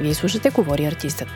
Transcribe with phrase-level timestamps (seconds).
[0.00, 1.28] Вие слушате Говори артистът.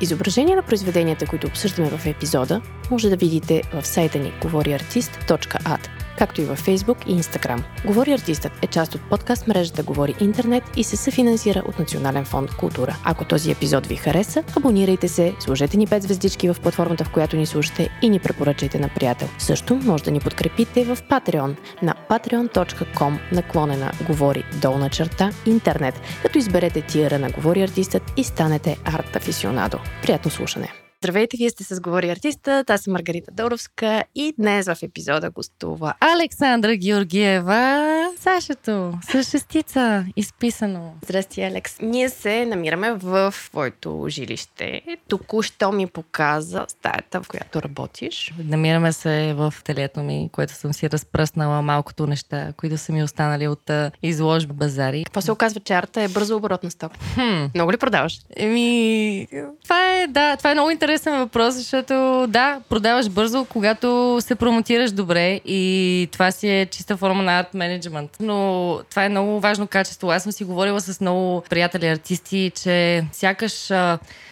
[0.00, 5.88] Изображение на произведенията, които обсъждаме в епизода, може да видите в сайта ни говориартист.at
[6.18, 7.62] както и във Facebook и Instagram.
[7.86, 12.54] Говори артистът е част от подкаст мрежата Говори Интернет и се съфинансира от Национален фонд
[12.54, 12.96] Култура.
[13.04, 17.36] Ако този епизод ви хареса, абонирайте се, сложете ни 5 звездички в платформата, в която
[17.36, 19.28] ни слушате и ни препоръчайте на приятел.
[19.38, 26.38] Също може да ни подкрепите в Patreon на patreon.com наклонена Говори долна черта интернет, като
[26.38, 29.78] изберете тиера на Говори артистът и станете арт афисионадо.
[30.02, 30.83] Приятно слушане!
[31.04, 32.64] Здравейте, вие сте с Говори артиста.
[32.68, 38.10] Аз съм Маргарита Доровска и днес в епизода гостува Александра Георгиева.
[38.18, 40.92] Сашето, с шестица, изписано.
[41.04, 41.80] Здрасти, Алекс.
[41.80, 44.82] Ние се намираме в твоето жилище.
[45.08, 48.32] Току-що ми показа стаята, в която работиш.
[48.44, 53.48] Намираме се в телето ми, което съм си разпръснала малкото неща, които са ми останали
[53.48, 53.70] от
[54.02, 55.04] изложба базари.
[55.04, 56.98] Какво се оказва, че арта е бързо оборотна стока?
[57.14, 57.44] Хм.
[57.54, 58.20] Много ли продаваш?
[58.36, 59.26] Еми,
[59.62, 64.34] това е, да, това е много интересно интересен въпрос, защото да, продаваш бързо, когато се
[64.34, 68.10] промотираш добре и това си е чиста форма на арт менеджмент.
[68.20, 70.10] Но това е много важно качество.
[70.10, 73.72] Аз съм си говорила с много приятели артисти, че сякаш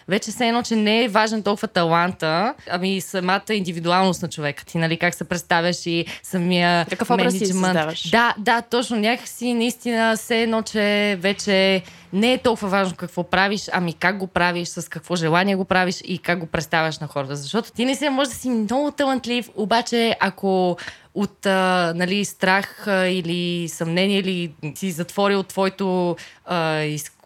[0.07, 4.77] вече се едно, че не е важен толкова таланта, ами самата индивидуалност на човека ти,
[4.77, 8.09] нали, как се представяш и самия Какъв образ си създаваш?
[8.09, 8.97] Да, да, точно.
[8.97, 14.27] Някакси наистина се едно, че вече не е толкова важно какво правиш, ами как го
[14.27, 17.35] правиш, с какво желание го правиш и как го представяш на хората.
[17.35, 20.77] Защото ти не си може да си много талантлив, обаче ако
[21.15, 26.15] от а, нали, страх а, или съмнение или си затворил твоето
[26.45, 27.22] а, изкуство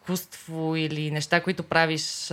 [0.77, 2.27] или неща, които правиш,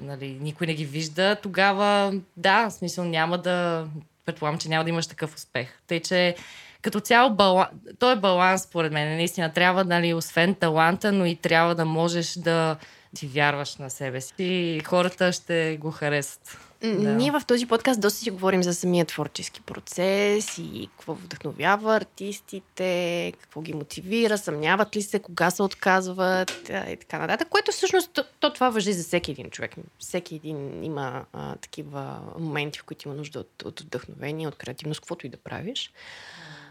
[0.00, 3.86] нали, никой не ги вижда, тогава да, в смисъл няма да,
[4.26, 5.68] предполагам, че няма да имаш такъв успех.
[5.86, 6.36] Тъй, че
[6.82, 9.16] като цяло баланс, то е баланс, според мен.
[9.16, 12.76] Наистина трябва, нали, освен таланта, но и трябва да можеш да
[13.16, 16.69] ти вярваш на себе си и хората ще го харесат.
[16.82, 17.14] Да.
[17.14, 23.32] Ние в този подкаст доста си говорим за самия творчески процес и какво вдъхновява артистите,
[23.40, 28.24] какво ги мотивира, съмняват ли се, кога се отказват и така нататък, което всъщност то,
[28.40, 29.74] то това въжи за всеки един човек.
[29.98, 35.00] Всеки един има а, такива моменти, в които има нужда от, от вдъхновение, от креативност,
[35.00, 35.92] каквото и да правиш.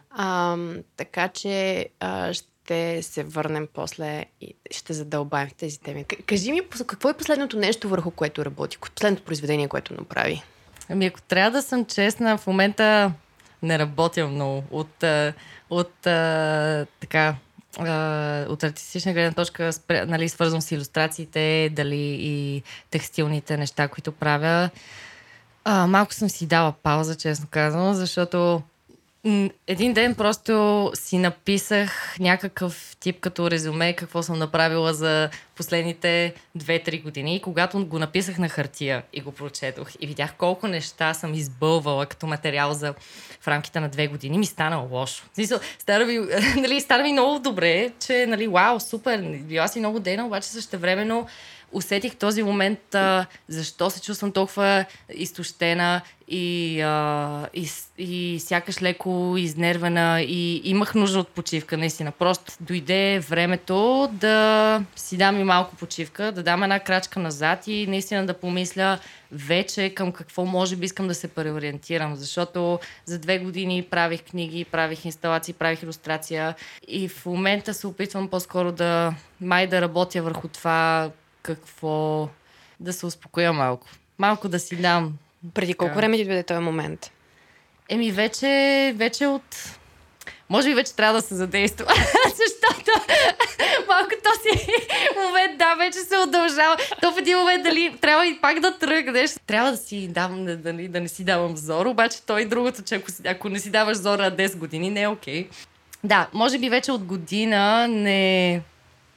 [0.10, 0.58] А,
[0.98, 2.48] така че а, ще
[3.02, 6.04] се върнем после и ще задълбаем в тези теми.
[6.04, 8.78] Кажи ми, какво е последното нещо, върху което работи?
[8.96, 10.44] Последното произведение, което направи?
[10.90, 13.12] Ами, ако трябва да съм честна, в момента
[13.64, 14.64] не работя много.
[14.72, 15.04] От,
[15.70, 15.92] от
[17.00, 17.36] така,
[18.50, 24.70] от артистична гледна точка, нали, свързвам с иллюстрациите, дали и текстилните неща, които правя.
[25.64, 28.62] А, малко съм си дала пауза, честно казвам, защото
[29.68, 37.04] един ден просто си написах някакъв тип като резюме, какво съм направила за последните 2-3
[37.04, 37.36] години.
[37.36, 42.06] И когато го написах на хартия и го прочетох и видях колко неща съм избълвала
[42.06, 42.94] като материал за
[43.42, 45.26] в рамките на две години, ми стана лошо.
[45.34, 46.18] Смисъл, стана ми,
[46.56, 50.80] нали, стана ми много добре, че, нали, вау, супер, била си много дена, обаче също
[50.80, 51.28] времено
[51.72, 59.36] усетих този момент а, защо се чувствам толкова изтощена и, а, и, и сякаш леко
[59.38, 62.12] изнервена и имах нужда от почивка, наистина.
[62.12, 67.88] Просто дойде времето да си дам и малко почивка, да дам една крачка назад и
[67.88, 69.00] наистина да помисля
[69.32, 74.66] вече към какво може би искам да се преориентирам, защото за две години правих книги,
[74.66, 76.56] правих инсталации, правих иллюстрация
[76.88, 81.10] и в момента се опитвам по-скоро да май да работя върху това
[81.42, 82.30] какво
[82.80, 83.88] да се успокоя малко.
[84.18, 85.14] Малко да си дам.
[85.54, 87.12] Преди колко време ти дойде този момент?
[87.90, 89.76] Еми, вече, вече от...
[90.50, 91.86] Може би вече трябва да се задейства,
[92.26, 92.92] защото
[93.88, 94.66] малко този
[95.16, 96.78] момент, да, вече се удължава.
[97.02, 99.32] То в един момент дали трябва и пак да тръгнеш.
[99.48, 103.08] Трябва да си дам, дали, да не си давам зор, обаче той другото, че ако,
[103.26, 105.48] ако не си даваш зора 10 години, не е окей.
[105.48, 105.50] Okay.
[106.04, 108.62] Да, може би вече от година не,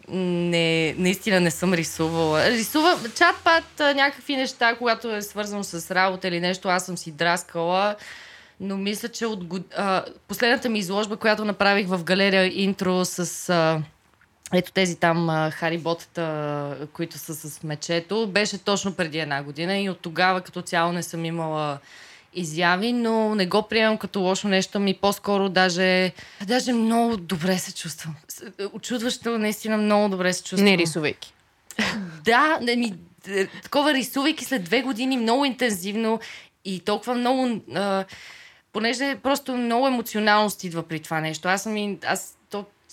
[0.09, 2.51] не, наистина не съм рисувала.
[2.51, 7.97] Рисува чат-пат някакви неща, когато е свързано с работа или нещо, аз съм си драскала.
[8.61, 9.41] Но мисля, че от
[9.77, 13.83] а, последната ми изложба, която направих в галерия интро с а,
[14.55, 19.91] ето тези там а, хариботата, които са с мечето, беше точно преди една година и
[19.91, 21.79] от тогава като цяло не съм имала
[22.35, 26.13] изяви, но не го приемам като лошо нещо, ми по-скоро даже,
[26.47, 28.15] даже много добре се чувствам.
[28.73, 30.65] Очудващо, наистина много добре се чувствам.
[30.65, 31.33] Не рисувайки.
[32.25, 32.95] Да, не, ми,
[33.29, 36.21] е, такова рисувайки след две години много интензивно
[36.65, 37.61] и толкова много...
[37.75, 38.05] А,
[38.73, 41.49] понеже просто много емоционалност идва при това нещо.
[41.49, 42.37] Аз съм, аз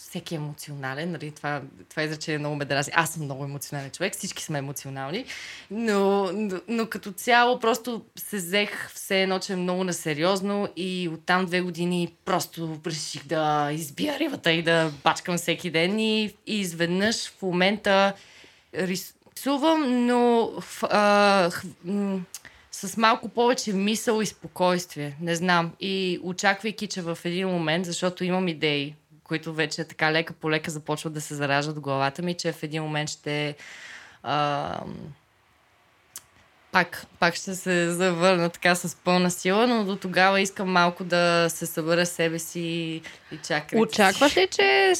[0.10, 2.92] всеки е емоционален, нали, това, това изречение много ме дрази.
[2.94, 5.26] Аз съм много емоционален човек, всички сме емоционални,
[5.72, 11.10] но, но, но като цяло просто се взех все едно, че е много насериозно и
[11.14, 16.60] оттам две години просто реших да избия ривата и да бачкам всеки ден и, и
[16.60, 18.14] изведнъж в момента
[18.74, 20.52] рисувам, но
[20.82, 21.00] а,
[21.50, 22.20] в, м-
[22.72, 25.16] с малко повече мисъл и спокойствие.
[25.22, 25.72] Не знам.
[25.80, 28.96] И очаквайки, че в един момент, защото имам идеи,
[29.30, 32.64] които вече така лека по лека започват да се зараждат в главата ми, че в
[32.64, 33.56] един момент ще
[34.24, 34.76] а,
[36.72, 41.48] пак, пак ще се завърна така с пълна сила, но до тогава искам малко да
[41.50, 42.60] се събера себе си
[43.32, 43.80] и чакам.
[43.80, 44.94] Очакваш ли, че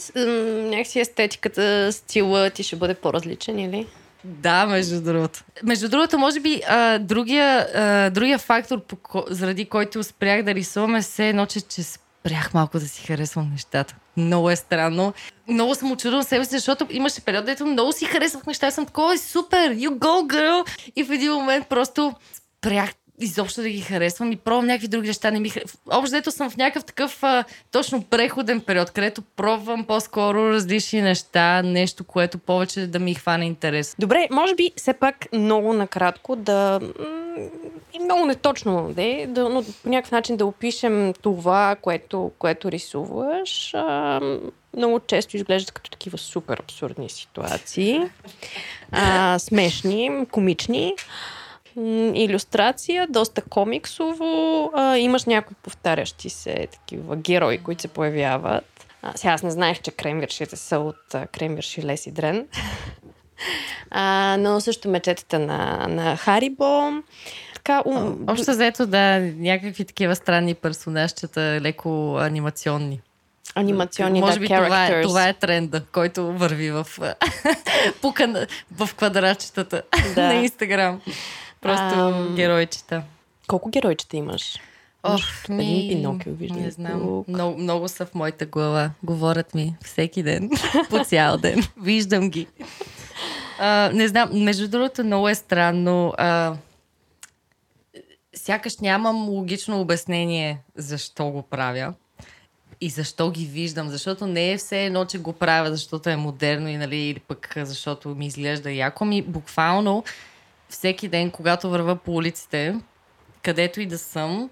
[0.70, 3.88] някакси естетиката, стила ти ще бъде по-различен или?
[4.24, 5.44] Да, между другото.
[5.64, 10.96] Между другото, може би а, другия, а, другия фактор, по, заради който спрях да рисувам
[10.96, 13.96] е все едно, че, че спрях малко да си харесвам нещата.
[14.20, 15.14] Много е странно.
[15.48, 18.72] Много съм очудвала себе си, защото имаше период, дето много си харесвах неща.
[18.72, 20.68] Съм такова, супер, you go, girl!
[20.96, 22.90] И в един момент просто спрях
[23.20, 25.32] изобщо да ги харесвам и пробвам някакви други неща.
[25.32, 25.52] Не ми...
[25.92, 31.62] Общо дето съм в някакъв такъв а, точно преходен период, където пробвам по-скоро различни неща,
[31.62, 33.96] нещо, което повече да ми хване интерес.
[34.00, 36.80] Добре, може би все пак много накратко да
[37.94, 43.74] и много неточно, де, да, но по някакъв начин да опишем това, което, което рисуваш.
[43.74, 44.20] А,
[44.78, 48.02] много често изглеждат като такива супер абсурдни ситуации.
[48.92, 50.96] А, смешни, комични
[52.16, 54.72] иллюстрация, доста комиксово.
[54.74, 58.66] А, имаш някои повтарящи се такива герои, които се появяват.
[59.02, 62.48] А, сега аз не знаех, че кремвиршите са от а, кремвирши Леси Дрен.
[63.92, 66.92] а, но също мечетата на, на Харибо.
[67.54, 68.26] Така, ум...
[68.28, 73.02] Общо заето, да, някакви такива странни персонажчета, леко анимационни.
[73.56, 76.88] Анимационни, Може да, би това е, това е тренда, който върви в,
[78.02, 79.82] пука, в квадратчетата
[80.16, 80.28] да.
[80.28, 81.02] на Инстаграм.
[81.62, 82.36] Просто Ам...
[82.36, 83.04] геройчета.
[83.48, 84.60] Колко геройчета имаш?
[85.04, 85.86] Ох, ми...
[85.86, 86.62] Един Пинокио виждам.
[86.62, 87.24] Не знам.
[87.28, 88.92] Много, много са в моята глава.
[89.04, 90.50] Говорят ми всеки ден.
[90.90, 91.64] по цял ден.
[91.82, 92.48] Виждам ги.
[93.60, 94.30] А, не знам.
[94.34, 96.14] Между другото, много е странно.
[96.18, 96.56] А,
[98.36, 101.94] сякаш нямам логично обяснение защо го правя
[102.82, 103.90] и защо ги виждам.
[103.90, 107.54] Защото не е все едно, че го правя, защото е модерно и нали, или пък
[107.58, 109.06] защото ми изглежда яко.
[109.06, 110.04] Ми буквално
[110.70, 112.76] всеки ден, когато върва по улиците,
[113.44, 114.50] където и да съм,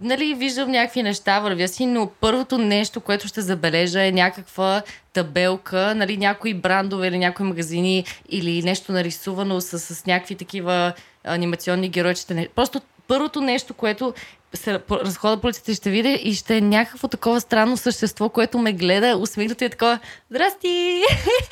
[0.00, 4.82] нали, виждам някакви неща, вървя си, но първото нещо, което ще забележа е някаква
[5.12, 10.92] табелка, нали, някои брандове или някои магазини или нещо нарисувано с, с някакви такива
[11.24, 12.46] анимационни геройчета.
[12.54, 14.14] Просто първото нещо, което
[14.54, 18.58] се разхода по улицата и ще видя и ще е някакво такова странно същество, което
[18.58, 19.98] ме гледа, усмихнато и е такова
[20.30, 20.68] Здрасти!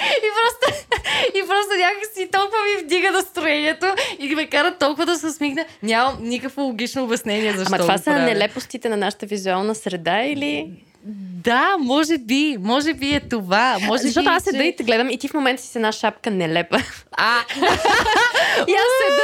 [0.01, 0.85] и просто,
[1.35, 3.87] и просто някакси толкова ми вдига настроението
[4.19, 5.65] и ме кара толкова да се усмихна.
[5.83, 10.85] Нямам никакво логично обяснение защо Ама това са нелепостите на нашата визуална среда или...
[11.05, 13.79] Да, може би, може би е това.
[13.83, 14.65] Може Защото би, аз седа че...
[14.65, 16.79] и те гледам и ти в момента си с една шапка нелепа.
[17.13, 17.39] А!
[18.69, 19.23] и аз седа,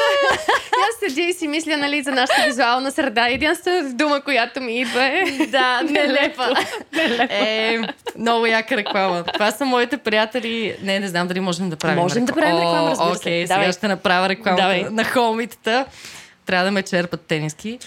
[0.52, 3.28] и аз седя и си мисля, нали, за нашата визуална среда.
[3.28, 5.24] Единствената дума, която ми идва е...
[5.46, 6.54] Да, нелепа.
[6.92, 7.34] нелепа.
[7.34, 7.78] Е,
[8.18, 9.24] много яка реклама.
[9.32, 10.76] Това са моите приятели.
[10.82, 12.26] Не, не знам дали можем да правим Можем реклама.
[12.26, 13.20] да правим реклама, разбира се.
[13.20, 15.84] Окей, сега ще направя реклама на холмитата.
[16.46, 17.78] Трябва да ме черпат тениски.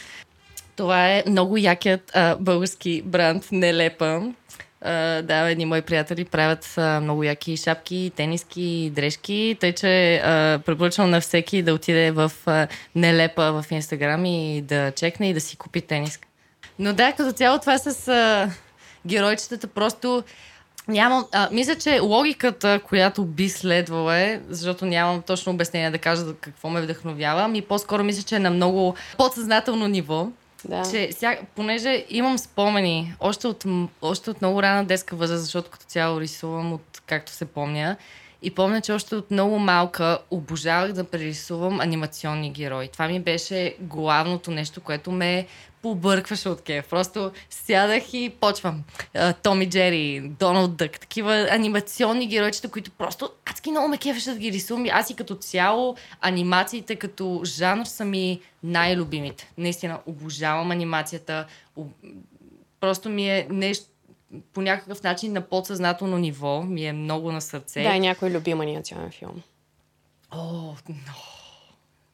[0.79, 4.21] Това е много якият а, български бранд Нелепа.
[4.85, 10.57] Uh, да, едни мои приятели правят uh, много яки шапки, тениски, дрежки, тъй че uh,
[10.57, 15.41] препоръчвам на всеки да отиде в uh, Нелепа в Инстаграм и да чекне и да
[15.41, 16.27] си купи тениска.
[16.79, 18.49] Но да, като цяло това с uh,
[19.05, 20.23] геройчетата просто
[20.89, 21.25] Нямам.
[21.31, 26.69] А, мисля, че логиката, която би следвала е, защото нямам точно обяснение да кажа какво
[26.69, 30.27] ме вдъхновява, ми по-скоро мисля, че е на много подсъзнателно ниво.
[30.65, 30.91] Да.
[30.91, 33.65] Че, ся, понеже имам спомени още от,
[34.01, 37.97] още от много рана детска възраст, защото като цяло рисувам от както се помня.
[38.41, 42.87] И помня, че още от много малка обожавах да прерисувам анимационни герои.
[42.87, 45.47] Това ми беше главното нещо, което ме
[45.81, 46.89] побъркваше от кеф.
[46.89, 48.83] Просто сядах и почвам.
[49.43, 54.51] Томи Джери, Доналд Дък, такива анимационни геройчета, които просто адски много ме кефеше да ги
[54.51, 54.85] рисувам.
[54.91, 59.51] Аз и като цяло анимациите като жанр са ми най-любимите.
[59.57, 61.45] Наистина, обожавам анимацията.
[62.79, 63.85] Просто ми е нещо
[64.53, 67.83] по някакъв начин на подсъзнателно ниво ми е много на сърце.
[67.83, 69.41] Да, някой любим анимационен филм.
[70.31, 71.13] О, но...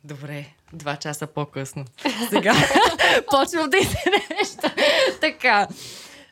[0.05, 1.85] Добре, два часа по-късно.
[2.29, 2.53] Сега
[3.31, 4.73] почвам да изреща.
[5.21, 5.67] така.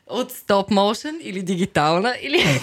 [0.06, 2.38] от стоп моушен или дигитална, или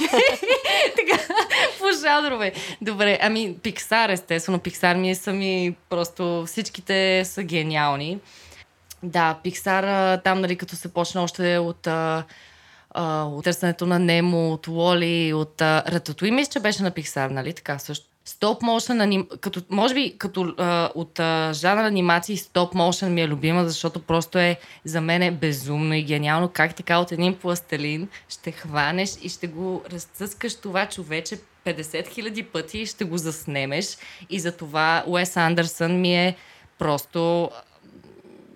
[0.98, 1.34] така,
[1.80, 2.54] по жанрове.
[2.82, 8.20] Добре, ами Пиксар, естествено, Пиксар ми е сами, просто всичките са гениални.
[9.04, 12.24] Да, Пиксар, там, нали, като се почна още от а,
[12.90, 17.54] а, от търсенето на Немо, от Уоли, от Рататуи, мисля, че беше на Пиксар, нали,
[17.54, 18.11] така също.
[18.26, 19.28] Стоп мошен, аним...
[19.42, 24.02] като, може би като а, от а, жанр анимации стоп мошен ми е любима, защото
[24.02, 29.10] просто е за мен е безумно и гениално как така от един пластелин ще хванеш
[29.22, 33.98] и ще го разцъскаш това човече 50 хиляди пъти и ще го заснемеш.
[34.30, 36.36] И за това Уес Андерсън ми е
[36.80, 37.50] просто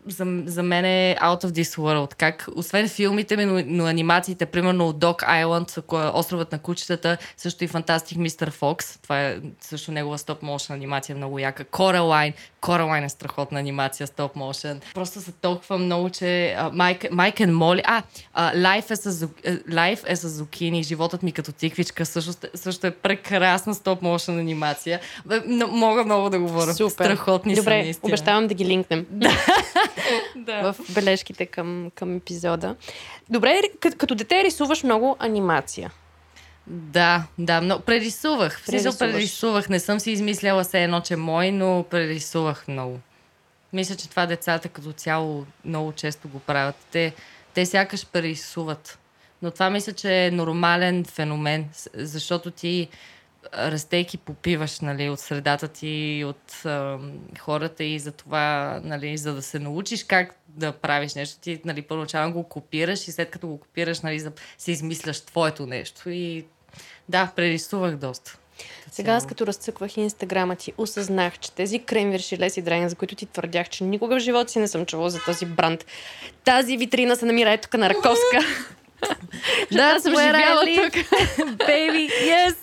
[0.07, 2.15] за, за мен е out of this world.
[2.15, 5.83] Как, освен филмите ми, но, но анимациите, примерно Dog Island,
[6.13, 8.49] островът на кучетата, също и Fantastic Mr.
[8.49, 11.65] Fox, това е също негова стоп моушен анимация, много яка.
[11.65, 14.81] Coraline, Coraline е страхотна анимация, стоп моушен.
[14.93, 16.57] Просто са толкова много, че
[17.11, 18.03] Майк и Моли, а,
[18.37, 22.87] uh, Life, е с, uh, Life е с зукини, животът ми като тиквичка, също, също
[22.87, 24.99] е прекрасна стоп моушен анимация.
[25.69, 26.73] Мога много да говоря.
[26.73, 27.05] Супер.
[27.05, 28.09] Страхотни Добре, са наистина.
[28.09, 29.05] обещавам да ги линкнем.
[29.09, 29.29] да.
[30.47, 32.75] В бележките към, към епизода.
[33.29, 35.91] Добре, като, като дете рисуваш много анимация.
[36.67, 38.61] Да, да, но прерисувах.
[38.65, 38.99] Прерисуваш.
[38.99, 39.69] прерисувах.
[39.69, 42.99] Не съм си измисляла се едно, че мой, но прерисувах много.
[43.73, 46.75] Мисля, че това децата като цяло много често го правят.
[46.91, 47.13] Те,
[47.53, 48.99] те сякаш прерисуват.
[49.41, 52.87] Но това мисля, че е нормален феномен, защото ти
[53.53, 56.99] растейки попиваш нали, от средата ти, от а,
[57.39, 61.81] хората и за това, нали, за да се научиш как да правиш нещо, ти нали,
[61.81, 64.25] първоначално го копираш и след като го копираш, нали,
[64.57, 66.09] си измисляш твоето нещо.
[66.09, 66.45] И
[67.09, 68.37] да, прерисувах доста.
[68.91, 73.25] Сега аз като разцъквах инстаграма ти, осъзнах, че тези кремвирши леси драйна, за които ти
[73.25, 75.85] твърдях, че никога в живота си не съм чувала за този бранд.
[76.43, 78.39] Тази витрина се намира ето на Раковска.
[79.71, 80.93] да, съм живяла тук.
[81.57, 82.55] Baby, yes!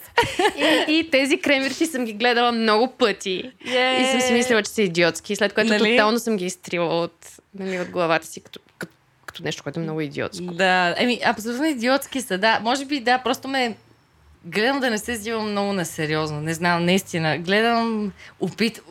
[0.89, 3.53] и, и тези кремвирши съм ги гледала много пъти.
[3.67, 4.03] Yeah.
[4.03, 5.37] И съм си мислила, че са идиотски.
[5.37, 5.97] След което нали?
[5.97, 7.27] тотално съм ги изтрила от,
[7.59, 8.93] нали, от главата си, като, като,
[9.27, 10.45] като нещо, което е много идиотско.
[10.45, 12.61] Да, еми, абсолютно идиотски са, да.
[12.63, 13.77] Може би, да, просто ме
[14.45, 16.41] гледам да не се взимам много на сериозно.
[16.41, 17.39] Не знам, наистина.
[17.39, 18.83] Гледам, опит,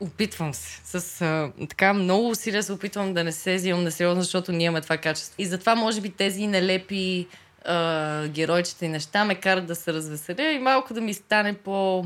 [0.00, 1.00] опитвам се.
[1.00, 4.66] С а, така много усилия се опитвам да не се взимам на сериозно, защото ние
[4.66, 5.34] имаме това качество.
[5.38, 7.26] И затова, може би, тези нелепи
[7.64, 12.04] а, геройчета и неща ме карат да се развеселя и малко да ми стане по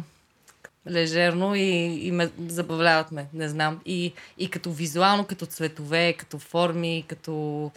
[0.91, 3.81] лежерно и, и ме забавляват ме, не знам.
[3.87, 7.71] И, и като визуално, като цветове, като форми, като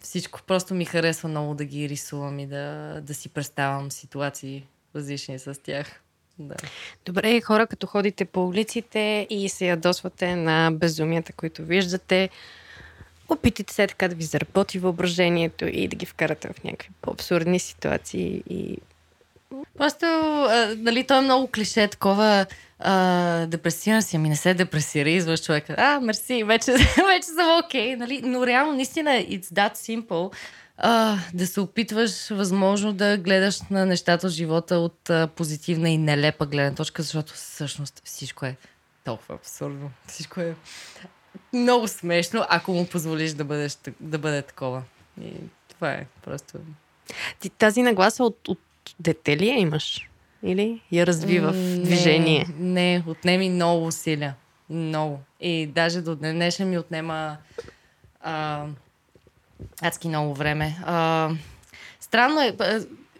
[0.00, 0.42] всичко.
[0.46, 4.64] Просто ми харесва много да ги рисувам и да, да си представям ситуации
[4.96, 6.00] различни с тях.
[6.38, 6.54] Да.
[7.06, 12.28] Добре, хора, като ходите по улиците и се ядосвате на безумията, които виждате,
[13.28, 18.42] опитайте се така да ви заработи въображението и да ги вкарате в някакви по-абсурдни ситуации
[18.50, 18.78] и
[19.78, 22.46] Просто, а, нали, то е много клише, такова
[22.78, 25.74] а, депресиран си, ами не се депресира, извъж човека.
[25.78, 26.72] А, мерси, вече,
[27.12, 28.20] вече съм окей, okay, нали?
[28.24, 30.34] Но реално, наистина, it's that simple.
[30.80, 35.98] А, да се опитваш, възможно, да гледаш на нещата в живота от а, позитивна и
[35.98, 38.56] нелепа гледна точка, защото всъщност всичко е
[39.04, 39.90] толкова абсурдно.
[40.06, 40.54] Всичко е
[41.52, 44.82] много смешно, ако му позволиш да, бъдеш, да бъде такова.
[45.22, 45.32] И
[45.68, 46.58] това е просто...
[47.40, 48.60] Ти тази нагласа от, от
[49.00, 50.08] дете ли я имаш?
[50.42, 52.46] Или я развива в движение?
[52.58, 54.34] Не, не отнеми много усилия.
[54.70, 55.20] Много.
[55.40, 57.36] И даже до днешен ми отнема
[58.20, 58.66] а,
[59.82, 60.76] адски много време.
[60.84, 61.30] А,
[62.00, 62.56] странно е,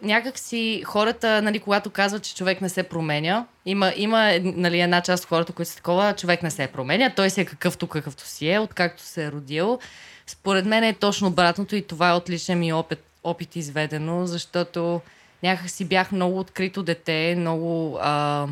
[0.03, 5.01] някак си хората, нали, когато казват, че човек не се променя, има, има нали, една
[5.01, 8.25] част от хората, които са такова, човек не се променя, той си е какъвто какъвто
[8.27, 9.79] си е, откакто се е родил.
[10.27, 15.01] Според мен е точно обратното и това е отличен ми опит, опит изведено, защото
[15.43, 17.99] някак си бях много открито дете, много...
[18.03, 18.47] А,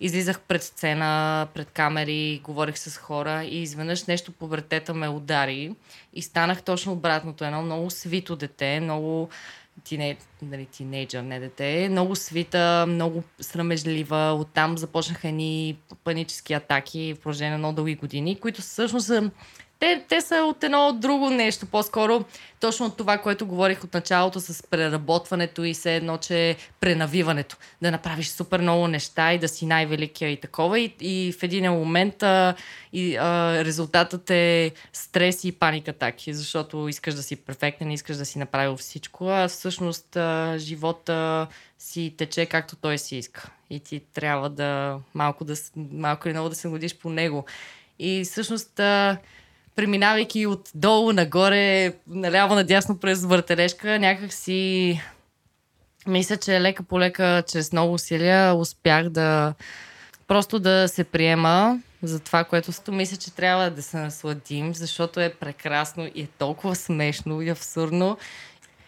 [0.00, 5.74] излизах пред сцена, пред камери, говорих с хора и изведнъж нещо по вратета ме удари
[6.12, 7.44] и станах точно обратното.
[7.44, 9.28] Едно много свито дете, много
[10.42, 14.36] нали, тинейджър, не дете, много свита, много срамежлива.
[14.40, 19.30] Оттам започнаха едни панически атаки в продължение на много дълги години, които всъщност са
[19.78, 21.66] те, те са от едно от друго нещо.
[21.66, 22.24] По-скоро
[22.60, 27.56] точно от това, което говорих от началото с преработването и се едно, че пренавиването.
[27.82, 30.80] Да направиш супер много неща и да си най-великия и такова.
[30.80, 32.54] И, и в един момент а,
[32.92, 38.24] и, а, резултатът е стрес и паника атаки, защото искаш да си перфектен, искаш да
[38.24, 41.46] си направил всичко, а всъщност а, живота
[41.78, 43.50] си тече както той си иска.
[43.70, 47.44] И ти трябва да малко, да, малко или много да се годиш по него.
[47.98, 49.18] И всъщност а,
[49.76, 55.00] преминавайки от долу нагоре, наляво надясно през въртележка, някак си
[56.06, 59.54] мисля, че лека по лека, чрез много усилия, успях да
[60.28, 65.34] просто да се приема за това, което мисля, че трябва да се насладим, защото е
[65.40, 68.18] прекрасно и е толкова смешно и абсурдно.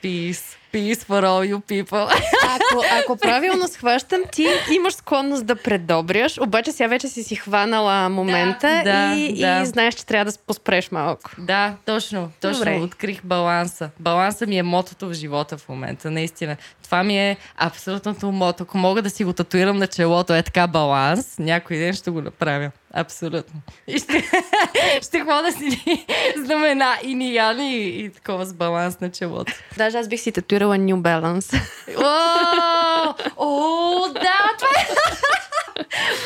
[0.03, 0.57] Peace.
[0.73, 2.23] Peace for all you people.
[2.43, 8.09] Ако, ако правилно схващам, ти имаш склонност да предобряш, обаче сега вече си си хванала
[8.09, 9.63] момента да, и, да.
[9.63, 11.31] и знаеш, че трябва да поспреш малко.
[11.39, 12.31] Да, точно.
[12.41, 12.81] Точно Добре.
[12.81, 13.91] открих баланса.
[14.01, 16.57] Баланса ми е мотото в живота в момента, наистина.
[16.83, 18.63] Това ми е абсолютното мото.
[18.63, 22.21] Ако мога да си го татуирам на челото, е така баланс, някой ден ще го
[22.21, 22.71] направя.
[22.95, 23.61] Абсолютно.
[23.87, 24.25] И ще,
[25.03, 26.05] ще ходя си
[26.37, 29.53] знамена и нияни и, и такова с баланс на челото.
[29.77, 31.61] Даже аз бих си татуирала New Balance.
[31.97, 34.89] О, о, да, това е.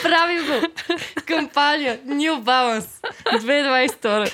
[0.03, 0.69] Правим го.
[1.27, 1.99] Кампания.
[2.07, 2.89] New Balance.
[3.25, 4.33] 2022.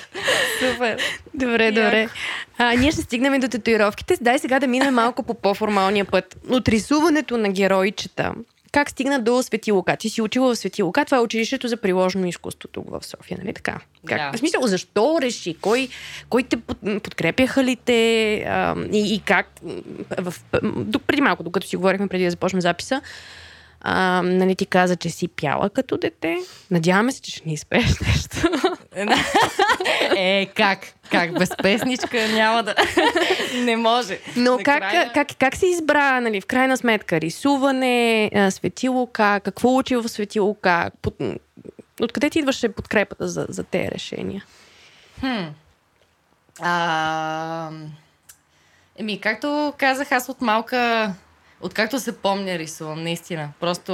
[0.59, 0.97] Супер.
[1.33, 1.75] Добре, Яко.
[1.75, 2.09] добре.
[2.57, 4.17] А, ние ще стигнем и до татуировките.
[4.21, 6.35] Дай сега да минем малко по по-формалния път.
[6.49, 8.31] От рисуването на геройчета,
[8.71, 9.97] как стигна до Свети Лука?
[9.97, 13.37] Ти си учила в Свети Лука, това е училището за приложено изкуство тук в София,
[13.43, 13.79] нали така?
[14.05, 14.17] Как?
[14.17, 14.31] Да.
[14.33, 15.53] В смисъл, защо реши?
[15.61, 15.89] Кой,
[16.29, 18.33] кой те под, подкрепяха ли те?
[18.47, 19.47] А, и, и как?
[20.17, 20.33] В,
[20.63, 23.01] до, преди малко, докато си говорихме, преди да започнем записа,
[23.81, 26.37] а, нали ти каза, че си пяла като дете.
[26.71, 28.49] Надяваме се, че ще ни изпееш нещо.
[30.15, 30.79] Е, как?
[31.11, 31.39] Как?
[31.39, 32.75] Без песничка няма да...
[33.55, 34.19] Не може.
[34.35, 39.39] Но Накрая- как, как, как се избра, нали, в крайна сметка, рисуване, а, Свети Лука,
[39.43, 40.91] какво учи в Свети Лука?
[41.01, 41.15] Под...
[42.01, 44.45] Откъде ти идваше подкрепата за, за тези решения?
[45.19, 45.45] Хм.
[46.61, 47.69] А,
[48.97, 51.13] еми, както казах, аз от малка,
[51.61, 53.49] откакто се помня, рисувам, наистина.
[53.59, 53.93] Просто,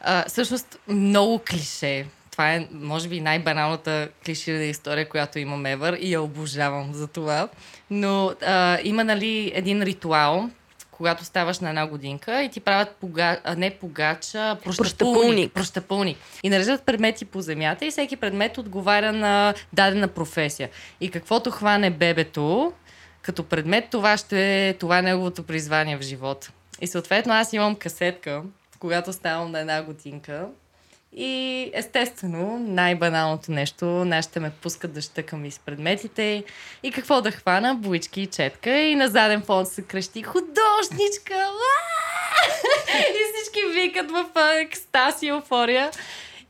[0.00, 2.06] а, всъщност, много клише.
[2.34, 7.48] Това е, може би, най-баналната клиширана история, която имам ever и я обожавам за това.
[7.90, 10.50] Но а, има, нали, един ритуал,
[10.90, 13.40] когато ставаш на една годинка и ти правят пога...
[13.44, 15.52] а, не погача, прощапулник.
[15.52, 16.18] прощапулник.
[16.42, 20.70] И нареждат предмети по земята и всеки предмет отговаря на дадена професия.
[21.00, 22.72] И каквото хване бебето
[23.22, 26.50] като предмет, това ще е, това е неговото призвание в живота.
[26.80, 28.42] И съответно аз имам касетка,
[28.78, 30.46] когато ставам на една годинка.
[31.16, 36.44] И естествено, най-баналното нещо, нашите ме пускат да щъкам из предметите.
[36.82, 37.74] И какво да хвана?
[37.74, 38.78] Буички и четка.
[38.78, 41.48] И на заден фон се крещи художничка!
[42.94, 44.26] И всички викат в
[44.60, 45.90] екстаз и еуфория.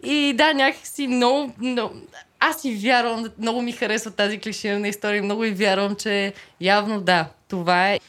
[0.03, 1.94] И да, някакси много, много...
[2.40, 7.27] Аз си вярвам, много ми харесва тази клиширана история, много и вярвам, че явно да,
[7.48, 8.00] това е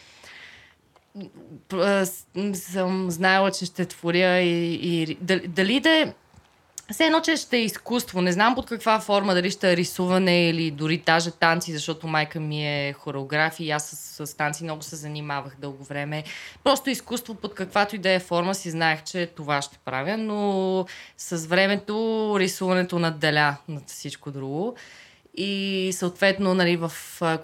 [2.53, 6.13] съм знаела, че ще творя и, и дали, дали да е
[6.91, 8.21] все едно, че ще е изкуство.
[8.21, 12.39] Не знам под каква форма, дали ще е рисуване или дори даже танци, защото майка
[12.39, 16.23] ми е хореограф и аз с, с танци много се занимавах дълго време.
[16.63, 20.85] Просто изкуство под каквато и да е форма си знаех, че това ще правя, но
[21.17, 24.75] с времето рисуването надделя над всичко друго.
[25.37, 26.91] И съответно, нали, в,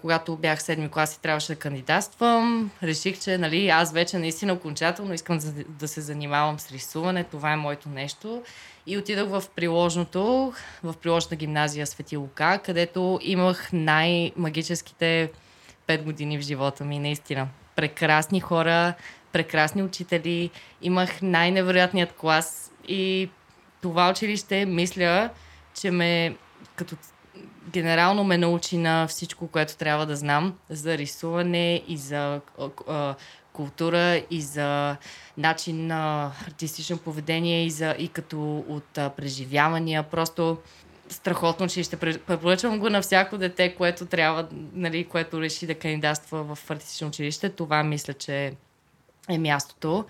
[0.01, 5.13] когато бях седми клас и трябваше да кандидатствам, реших, че нали, аз вече наистина окончателно
[5.13, 7.23] искам да, да се занимавам с рисуване.
[7.23, 8.43] Това е моето нещо.
[8.87, 15.31] И отидох в приложното, в приложна гимназия Свети Лука, където имах най-магическите
[15.87, 17.47] пет години в живота ми, наистина.
[17.75, 18.93] Прекрасни хора,
[19.31, 20.49] прекрасни учители,
[20.81, 23.29] имах най-невероятният клас и
[23.81, 25.29] това училище, мисля,
[25.73, 26.35] че ме
[26.75, 26.95] като
[27.69, 32.41] генерално ме научи на всичко, което трябва да знам за рисуване и за
[32.87, 33.15] а,
[33.53, 34.97] култура и за
[35.37, 40.03] начин на артистично поведение и, за, и като от а, преживявания.
[40.03, 40.57] Просто
[41.09, 41.97] страхотно училище.
[41.97, 47.07] Пре- Препоръчвам го на всяко дете, което трябва, нали, което реши да кандидатства в артистично
[47.07, 47.49] училище.
[47.49, 48.53] Това мисля, че
[49.29, 50.05] е мястото.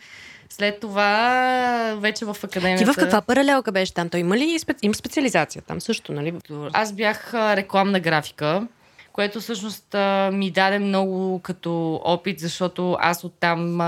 [0.51, 2.93] След това вече в Ти академията...
[2.93, 4.09] в каква паралелка беше там?
[4.09, 4.73] Той има ли спе...
[4.81, 6.33] има специализация там също, нали?
[6.73, 8.67] Аз бях рекламна графика,
[9.13, 9.95] което всъщност
[10.31, 13.81] ми даде много като опит, защото аз оттам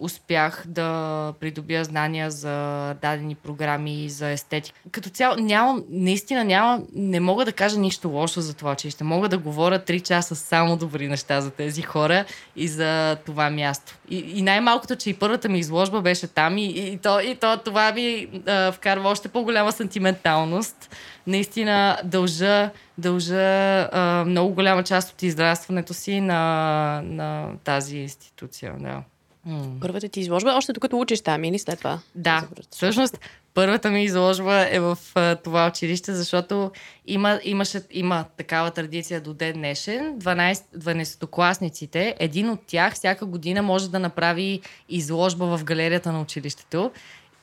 [0.00, 4.80] успях да придобия знания за дадени програми, за естетика.
[4.90, 9.04] Като цяло, нямам, наистина нямам, не мога да кажа нищо лошо за това училище.
[9.04, 12.24] Мога да говоря три часа само добри неща за тези хора
[12.56, 13.98] и за това място.
[14.10, 17.56] И, и най-малкото, че и първата ми изложба беше там и, и, то, и то,
[17.56, 20.96] това ми а, вкарва още по-голяма сантименталност.
[21.26, 28.74] Наистина дължа, дължа а, много голяма част от израстването си на, на тази институция.
[28.78, 29.02] Да.
[29.48, 29.80] Mm.
[29.80, 31.98] Първата ти изложба, още докато учиш там или след това?
[32.14, 33.18] Да, всъщност
[33.54, 36.70] първата ми изложба е в а, това училище, защото
[37.06, 40.18] има, имаше, има такава традиция до ден днешен.
[40.18, 46.90] 12, 12-класниците, един от тях всяка година може да направи изложба в галерията на училището.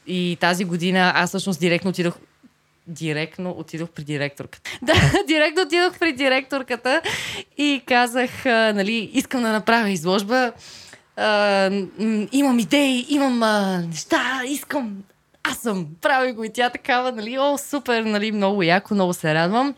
[0.08, 2.18] И тази година аз всъщност директно отидох
[2.88, 4.70] директно отидох при директорката.
[4.82, 4.94] Да,
[5.28, 7.02] директно отидох при директорката
[7.58, 10.52] и казах, а, нали, искам да направя изложба.
[11.18, 11.72] А,
[12.32, 15.04] имам идеи, имам а, неща, искам
[15.52, 19.34] аз съм, прави го и тя такава, нали, о, супер, нали, много яко, много се
[19.34, 19.76] радвам.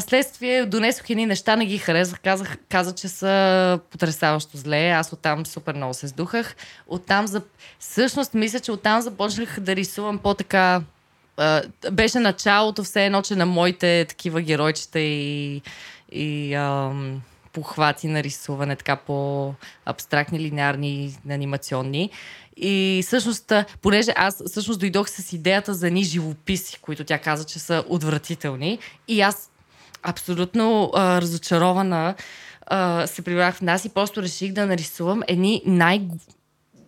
[0.00, 5.46] Следствие донесох едни неща, не ги харесах, казах, каза, че са потрясаващо зле, аз оттам
[5.46, 6.56] супер много се сдухах.
[6.86, 7.42] Оттам, за...
[7.78, 10.80] всъщност, мисля, че оттам започнах да рисувам по-така
[11.92, 15.62] беше началото все едно, че на моите такива геройчета и,
[16.12, 17.22] и ам,
[17.56, 22.10] похвати на рисуване, така по-абстрактни, линеарни, анимационни.
[22.56, 27.58] И всъщност, понеже аз всъщност дойдох с идеята за ни живописи, които тя каза, че
[27.58, 28.78] са отвратителни.
[29.08, 29.50] И аз
[30.02, 32.14] абсолютно а, разочарована
[32.66, 36.08] а, се прибрах в нас и просто реших да нарисувам едни най-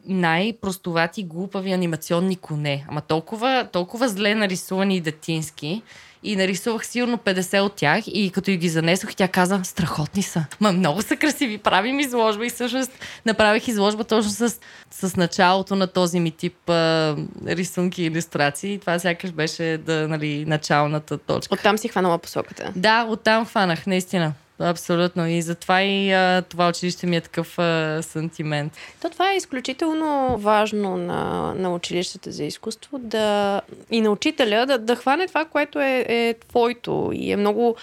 [0.07, 2.87] най-простовати, глупави анимационни коне.
[2.89, 5.83] Ама толкова, толкова зле нарисувани и детински.
[6.23, 10.45] И нарисувах сигурно 50 от тях и като ги занесох, тя каза, страхотни са.
[10.61, 12.93] Ма много са красиви, правим изложба и всъщност
[13.27, 18.73] направих изложба точно с, с началото на този ми тип а, рисунки и иллюстрации.
[18.73, 21.55] И това сякаш беше да, нали, началната точка.
[21.55, 22.73] Оттам си хванала посоката.
[22.77, 24.33] Да, оттам хванах, наистина.
[24.61, 25.29] Абсолютно.
[25.29, 28.73] И затова и а, това училище ми е такъв а, сантимент.
[29.03, 34.79] То това е изключително важно на, на училищата за изкуство да, и на учителя да,
[34.79, 37.11] да хване това, което е, е твоето.
[37.15, 37.77] И е много,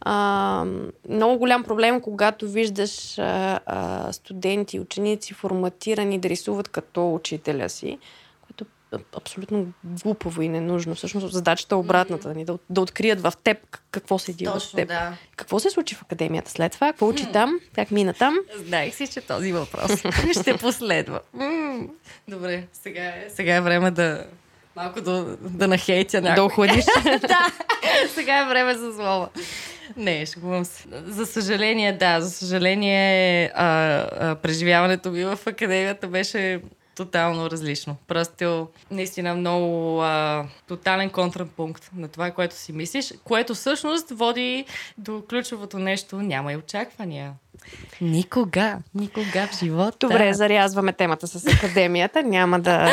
[0.00, 0.64] а,
[1.08, 7.98] много голям проблем, когато виждаш а, а, студенти, ученици форматирани да рисуват като учителя си
[9.16, 10.94] абсолютно глупаво и ненужно.
[10.94, 12.44] Всъщност задачата е обратната, mm-hmm.
[12.44, 13.58] да, да открият в теб
[13.90, 14.88] какво се дива в теб.
[14.88, 15.16] Да.
[15.36, 16.92] Какво се случи в академията след това?
[16.92, 17.32] Какво учи mm.
[17.32, 17.60] там?
[17.74, 18.34] Как мина там?
[18.66, 19.90] Знаех си, че този въпрос
[20.40, 21.20] ще последва.
[21.36, 21.88] Mm.
[22.28, 24.24] Добре, сега е, сега е време да
[24.76, 26.36] малко да, да нахейтя някой.
[26.36, 26.84] Да охладиш.
[27.20, 27.46] да,
[28.14, 29.28] сега е време за слово.
[29.96, 30.84] Не, шегувам се.
[31.06, 36.60] За съжаление, да, за съжаление а, а, преживяването ми в академията беше
[36.96, 37.96] тотално различно.
[38.08, 44.64] Просто наистина много а, тотален контрапункт на това, което си мислиш, което всъщност води
[44.98, 47.32] до ключовото нещо няма и очаквания.
[48.00, 49.96] Никога, никога в живота.
[50.00, 52.22] Добре, зарязваме темата с академията.
[52.22, 52.90] Няма да...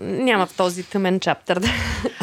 [0.00, 1.60] няма в този тъмен чаптър.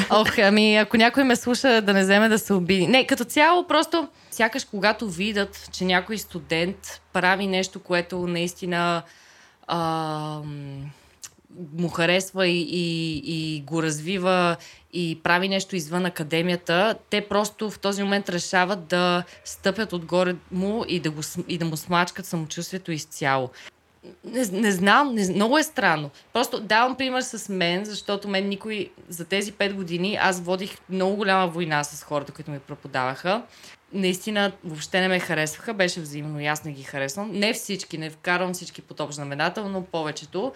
[0.09, 2.87] Ох, ами ако някой ме слуша да не вземе да се обиди.
[2.87, 9.03] Не, като цяло просто сякаш когато видят, че някой студент прави нещо, което наистина
[9.67, 10.39] а,
[11.77, 14.57] му харесва и, и, и го развива
[14.93, 20.83] и прави нещо извън академията, те просто в този момент решават да стъпят отгоре му
[20.87, 23.49] и да, го, и да му смачкат самочувствието изцяло.
[24.23, 26.09] Не, не знам, не, много е странно.
[26.33, 31.15] Просто давам пример с мен, защото мен никой за тези 5 години аз водих много
[31.15, 33.41] голяма война с хората, които ми преподаваха.
[33.93, 37.31] Наистина въобще не ме харесваха, беше взаимно и аз не ги харесвам.
[37.31, 40.53] Не всички, не вкарвам всички под общ знаменател, но повечето.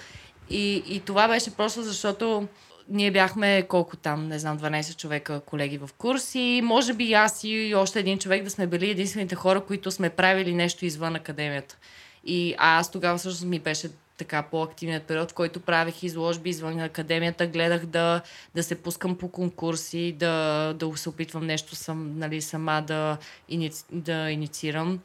[0.49, 2.47] И, и това беше просто защото
[2.89, 7.43] ние бяхме колко там, не знам, 12 човека колеги в курс и може би аз
[7.43, 11.77] и още един човек да сме били единствените хора, които сме правили нещо извън академията.
[12.23, 17.47] И аз тогава всъщност ми беше така по-активният период, в който правих изложби извън академията,
[17.47, 18.21] гледах да,
[18.55, 23.17] да се пускам по конкурси, да, да се опитвам нещо сам, нали, сама да,
[23.49, 24.99] иници, да инициирам.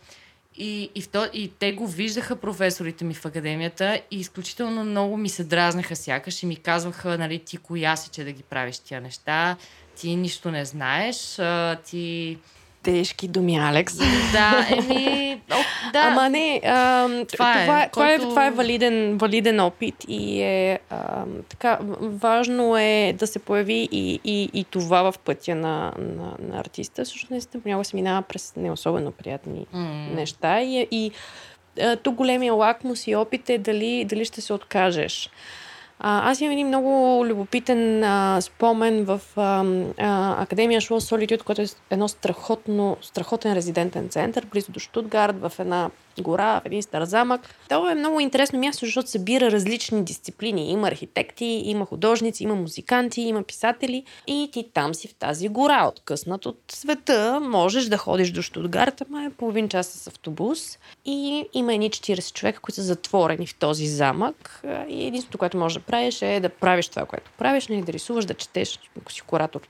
[0.57, 5.17] И, и, в то, и те го виждаха професорите ми в академията и изключително много
[5.17, 8.79] ми се дразнаха сякаш и ми казваха, нали, ти коя си, че да ги правиш
[8.79, 9.57] тия неща,
[9.97, 11.40] ти нищо не знаеш,
[11.85, 12.38] ти
[12.85, 13.94] тежки думи, Алекс.
[14.33, 15.40] Да, еми...
[15.51, 15.57] О,
[15.92, 15.99] да.
[15.99, 20.42] Ама не, а, това, е, това, е, това, е, това е валиден, валиден опит и
[20.42, 25.92] е а, така, важно е да се появи и, и, и това в пътя на,
[25.99, 27.07] на, на артиста.
[27.07, 30.14] Също наистина понякога се минава през не особено приятни mm.
[30.14, 31.11] неща и, и
[32.03, 35.31] тук големия лакмус и опит е дали, дали ще се откажеш.
[35.98, 39.64] Аз имам един много любопитен а, спомен в а,
[39.98, 45.52] а, Академия Шуа Солитюд, който е едно страхотно, страхотен резидентен център, близо до Штутгарт, в
[45.59, 45.90] една
[46.22, 47.55] гора, в един стар замък.
[47.68, 50.70] Това е много интересно място, защото събира различни дисциплини.
[50.70, 54.05] Има архитекти, има художници, има музиканти, има писатели.
[54.27, 57.40] И ти там си в тази гора, откъснат от света.
[57.40, 60.79] Можеш да ходиш до Штутгарт, ама е половин час с автобус.
[61.05, 64.62] И има едни 40 човека, които са затворени в този замък.
[64.88, 68.24] И единството, което можеш да правиш е да правиш това, което правиш, нали, да рисуваш,
[68.24, 69.61] да четеш, ако си куратор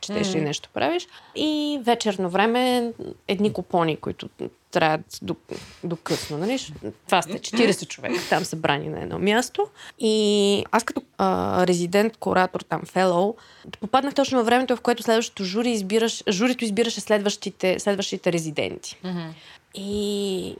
[0.00, 0.38] четеш mm.
[0.38, 1.08] и нещо правиш.
[1.36, 2.92] И вечерно време
[3.28, 4.28] едни купони, които
[4.70, 5.36] траят до,
[5.84, 6.38] до късно.
[6.38, 6.58] Нали?
[7.06, 9.66] Това сте 40 човека там събрани на едно място.
[9.98, 13.34] И аз като а, резидент, куратор, там, фелоу,
[13.80, 18.98] попаднах точно във времето, в което следващото жури избираш, журито избираше следващите, следващите резиденти.
[19.04, 19.28] Mm-hmm.
[19.74, 20.56] И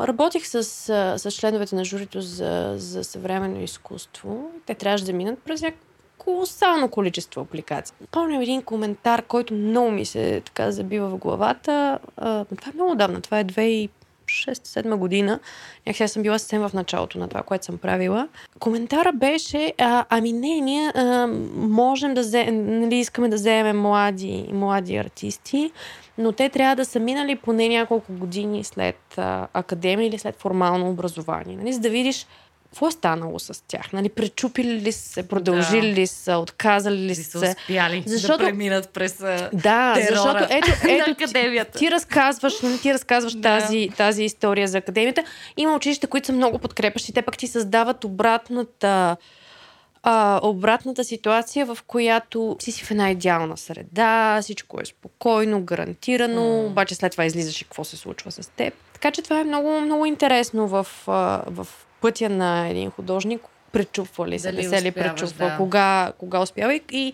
[0.00, 0.64] работих с,
[1.18, 4.50] с членовете на журито за, за съвременно изкуство.
[4.66, 5.86] Те трябваше да минат през някакво
[6.18, 7.96] колосално количество апликации.
[8.10, 11.98] Помням един коментар, който много ми се така забива в главата.
[12.16, 15.40] А, това е много давна, това е 2006-2007 година.
[15.86, 18.28] Някак съм била съвсем в началото на това, което съм правила.
[18.58, 21.26] Коментара беше, а, ами не, ние а,
[21.56, 25.70] можем да вземем, нали, искаме да вземем млади, млади артисти,
[26.18, 30.90] но те трябва да са минали поне няколко години след а, академия или след формално
[30.90, 31.56] образование.
[31.56, 32.26] Нали, за да видиш
[32.66, 33.92] какво е станало с тях?
[33.92, 36.00] Нали, пречупили ли се, продължили да.
[36.00, 37.38] ли са, отказали ли са?
[37.38, 37.54] се?
[37.60, 38.38] успяли защото...
[38.38, 39.16] да преминат през
[39.52, 41.72] Да, терора защото ето, ето академията.
[41.72, 43.40] Ти, ти разказваш, нали, ти разказваш да.
[43.40, 45.24] тази, тази история за академията.
[45.56, 47.12] Има училища, които са много подкрепащи.
[47.12, 49.16] Те пък ти създават обратната
[50.08, 56.42] а, обратната ситуация, в която си си в една идеална среда, всичко е спокойно, гарантирано,
[56.42, 56.66] mm.
[56.66, 58.74] обаче след това излизаш и какво се случва с теб.
[58.92, 60.86] Така че това е много, много интересно в,
[61.46, 61.66] в
[62.06, 63.40] пътя на един художник,
[63.72, 65.56] пречупва ли се, не се ли пречупва, да.
[65.56, 67.12] кога, кога успява и, и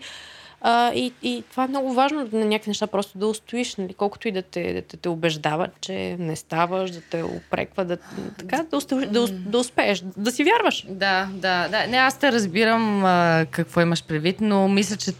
[0.61, 4.27] а, и, и това е много важно на някакви неща просто да устоиш, нали, колкото
[4.27, 7.97] и да те, да те, те убеждават, че не ставаш, да те опреква, да,
[8.37, 10.85] така, да, устоиш, да, да успееш, да си вярваш.
[10.89, 11.87] Да, да, да.
[11.87, 15.11] Не, аз те разбирам а, какво имаш предвид, но мисля, че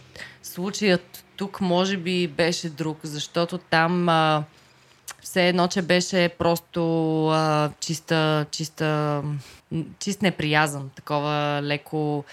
[0.42, 4.44] случаят тук може би беше друг, защото там а,
[5.24, 6.82] все едно, че беше просто
[7.28, 9.22] а, чиста, чиста,
[9.98, 12.24] чист неприязъм, такова леко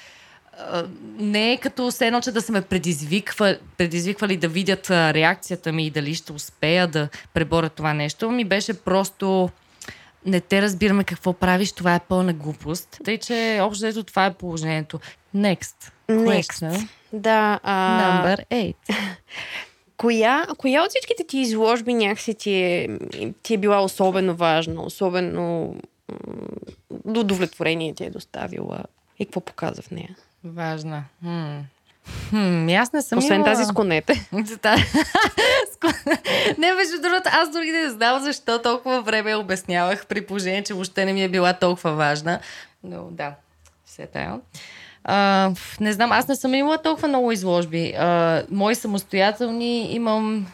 [1.20, 5.86] не е като все едно, че да са ме предизвиква, предизвиквали да видят реакцията ми
[5.86, 8.32] и дали ще успея да преборя това нещо.
[8.32, 9.50] Ми беше просто
[10.26, 12.98] не те разбираме какво правиш, това е пълна глупост.
[13.04, 15.00] Тъй, че общо ето това е положението.
[15.36, 15.92] Next.
[16.10, 16.88] Next.
[17.14, 17.60] Да.
[17.64, 18.24] А...
[18.24, 18.76] Number 8.
[20.02, 22.88] Коя, коя от всичките ти изложби някакси ти е,
[23.44, 25.76] ти е била особено важна, особено
[27.06, 28.84] до удовлетворение ти е доставила
[29.20, 30.16] и какво показва в нея?
[30.44, 31.04] Важна.
[31.20, 31.60] Хм.
[32.30, 33.54] Хм, аз не съм Освен имала...
[33.54, 34.28] тази с конете.
[36.58, 41.06] не, между другото, аз дори не знам защо толкова време обяснявах, при положение, че въобще
[41.06, 42.40] не ми е била толкова важна.
[42.84, 43.34] Но да,
[43.86, 44.40] все тая.
[45.04, 47.94] А, не знам, аз не съм имала толкова много изложби.
[47.98, 50.48] А, мои самостоятелни имам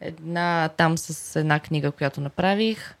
[0.00, 2.94] една там с една книга, която направих.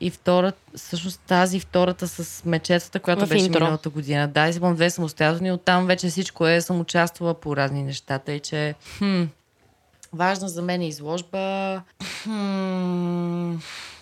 [0.00, 3.60] И втората, всъщност тази втората с мечетата, която в беше интро.
[3.60, 4.28] миналата година.
[4.28, 5.52] Да, имам две самостоятелни.
[5.52, 8.18] Оттам вече всичко е, съм участвала по разни неща.
[8.18, 9.22] Тъй, че хм,
[10.12, 11.82] важна за мен е изложба.
[12.22, 13.56] Хм,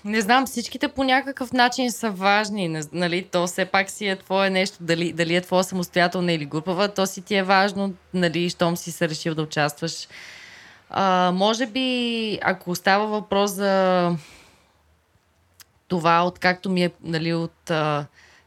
[0.06, 2.82] не знам, всичките по някакъв начин са важни.
[2.92, 3.28] Нали?
[3.32, 7.06] То все пак си е твое нещо, дали, дали е твоя самостоятелна или групова, то
[7.06, 10.08] си ти е важно, нали, щом си се решил да участваш.
[10.90, 14.10] А, може би, ако става въпрос за
[15.88, 17.70] това, откакто ми е, нали, от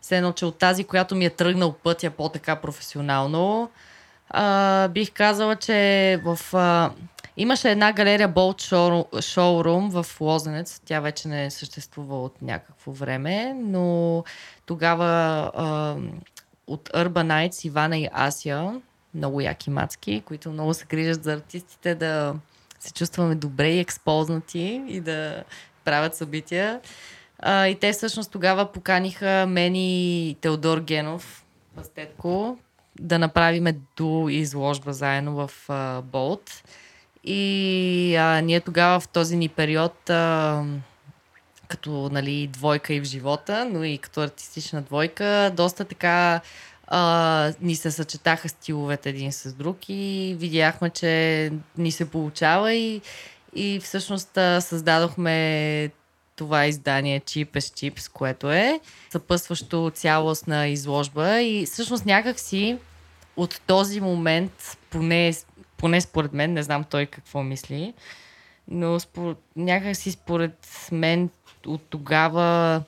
[0.02, 3.70] все едно, че от тази, която ми е тръгнал пътя по-така професионално,
[4.30, 6.40] а, бих казала, че в...
[6.54, 6.92] А,
[7.40, 8.62] имаше една галерия Bolt
[9.22, 10.82] Showroom в Лозенец.
[10.86, 14.24] Тя вече не съществува от някакво време, но
[14.66, 15.06] тогава
[15.56, 15.96] а,
[16.68, 18.82] от Urbanites, Ивана и Асия,
[19.14, 22.36] много яки мацки, които много се грижат за артистите да
[22.80, 25.44] се чувстваме добре и експознати и да
[25.86, 26.82] правят събития.
[27.40, 31.44] А, и те всъщност тогава поканиха мен и Теодор Генов,
[31.76, 32.58] Пастетко,
[33.00, 33.66] да направим
[33.98, 36.64] до изложба заедно в а, Болт.
[37.24, 40.64] И а, ние тогава в този ни период, а,
[41.68, 46.42] като нали, двойка и в живота, но и като артистична двойка, доста така
[46.88, 53.02] а, ни се съчетаха стиловете един с друг и видяхме, че ни се получава и,
[53.56, 55.92] и всъщност а, създадохме
[56.36, 58.80] това издание Cheap as Chips, което е
[59.10, 62.78] съпъсващо цялостна изложба и всъщност някакси
[63.38, 65.34] от този момент, поне,
[65.80, 67.94] поне според мен, не знам той какво мисли,
[68.68, 69.36] но спор...
[69.56, 71.30] някакси според мен
[71.66, 72.82] от тогава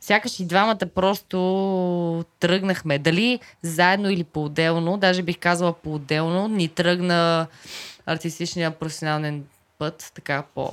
[0.00, 2.98] сякаш и двамата просто тръгнахме.
[2.98, 7.46] Дали заедно или по-отделно, даже бих казала по-отделно, ни тръгна
[8.06, 9.44] артистичния професионален
[9.78, 10.72] път, така по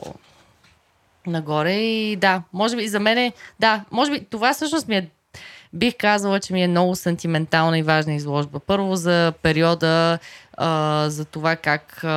[1.27, 5.09] нагоре и да, може би за мен е, да, може би това всъщност ми е
[5.73, 8.60] бих казала, че ми е много сантиментална и важна изложба.
[8.60, 10.19] Първо за периода,
[10.58, 12.10] а, за това как а,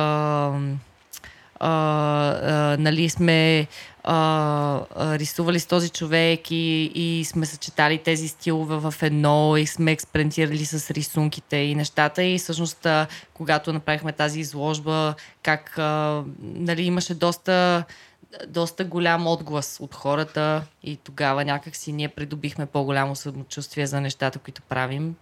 [1.59, 3.67] а, а, нали сме
[4.03, 9.65] а, а, рисували с този човек и, и сме съчетали тези стилове в едно и
[9.65, 16.23] сме експериментирали с рисунките и нещата и всъщност а, когато направихме тази изложба, как а,
[16.41, 17.83] нали, имаше доста
[18.47, 24.39] доста голям отглас от хората и тогава някак си ние придобихме по-голямо самочувствие за нещата,
[24.39, 25.15] които правим.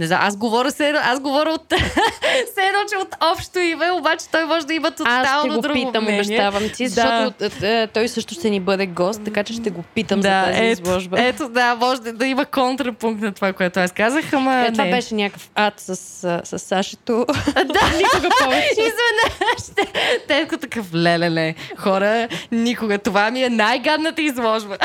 [0.00, 1.68] Не знам, аз говоря се, аз говоря от
[2.54, 5.68] се едно, че от общо име, обаче той може да има тотално друго Аз ще
[5.68, 6.20] го питам, мнение.
[6.20, 7.68] обещавам ти, защото да.
[7.68, 10.64] Е, той също ще ни бъде гост, така че ще го питам да, за тази
[10.64, 11.20] ето, изложба.
[11.20, 14.84] Ето, да, може да, да има контрапункт на това, което аз казах, ама е, това
[14.84, 14.90] не.
[14.90, 15.96] беше някакъв ад с,
[16.44, 17.26] с Сашето.
[17.54, 17.62] да,
[17.96, 18.70] никога повече.
[18.70, 19.88] Изведнъж
[20.28, 22.98] Тетко такъв, лелеле, хора, никога.
[22.98, 24.76] Това ми е най-гадната изложба.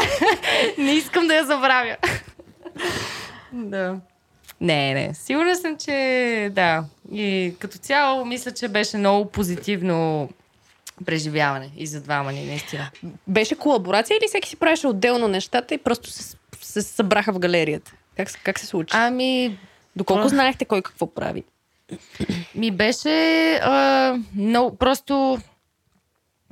[0.77, 1.95] не искам да я забравя.
[3.53, 3.95] да.
[4.61, 5.13] Не, не.
[5.13, 6.85] Сигурна съм, че да.
[7.11, 10.29] И като цяло мисля, че беше много позитивно
[11.05, 12.89] преживяване и за двама ни, наистина.
[13.27, 17.93] Беше колаборация или всеки си правеше отделно нещата и просто се, се събраха в галерията?
[18.17, 18.93] Как, как се случи?
[18.97, 19.57] Ами,
[19.95, 21.43] Доколко знаехте кой какво прави?
[22.55, 25.39] ми беше а, много, просто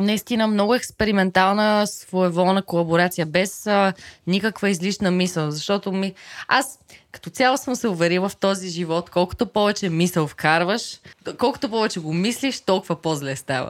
[0.04, 3.94] наистина много експериментална, своеволна колаборация, без а,
[4.28, 6.14] никаква излишна мисъл, защото ми...
[6.48, 6.80] Аз
[7.12, 11.00] като цяло съм се уверила в този живот, колкото повече мисъл вкарваш,
[11.38, 13.70] колкото повече го мислиш, толкова по-зле става.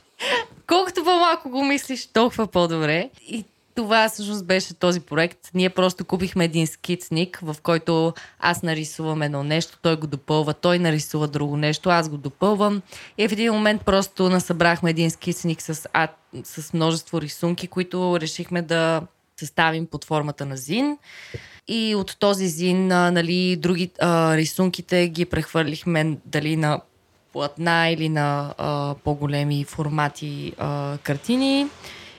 [0.67, 3.09] Колкото по-малко го мислиш, толкова по-добре.
[3.27, 5.39] И това всъщност беше този проект.
[5.53, 10.79] Ние просто купихме един скицник, в който аз нарисувам едно нещо, той го допълва, той
[10.79, 12.81] нарисува друго нещо, аз го допълвам.
[13.17, 16.07] И в един момент просто насъбрахме един скицник с, а,
[16.43, 19.01] с множество рисунки, които решихме да
[19.39, 20.97] съставим под формата на зин.
[21.67, 26.81] И от този зин, а, нали, други а, рисунките ги прехвърлихме дали на
[27.33, 31.67] платна или на а, по-големи формати а, картини.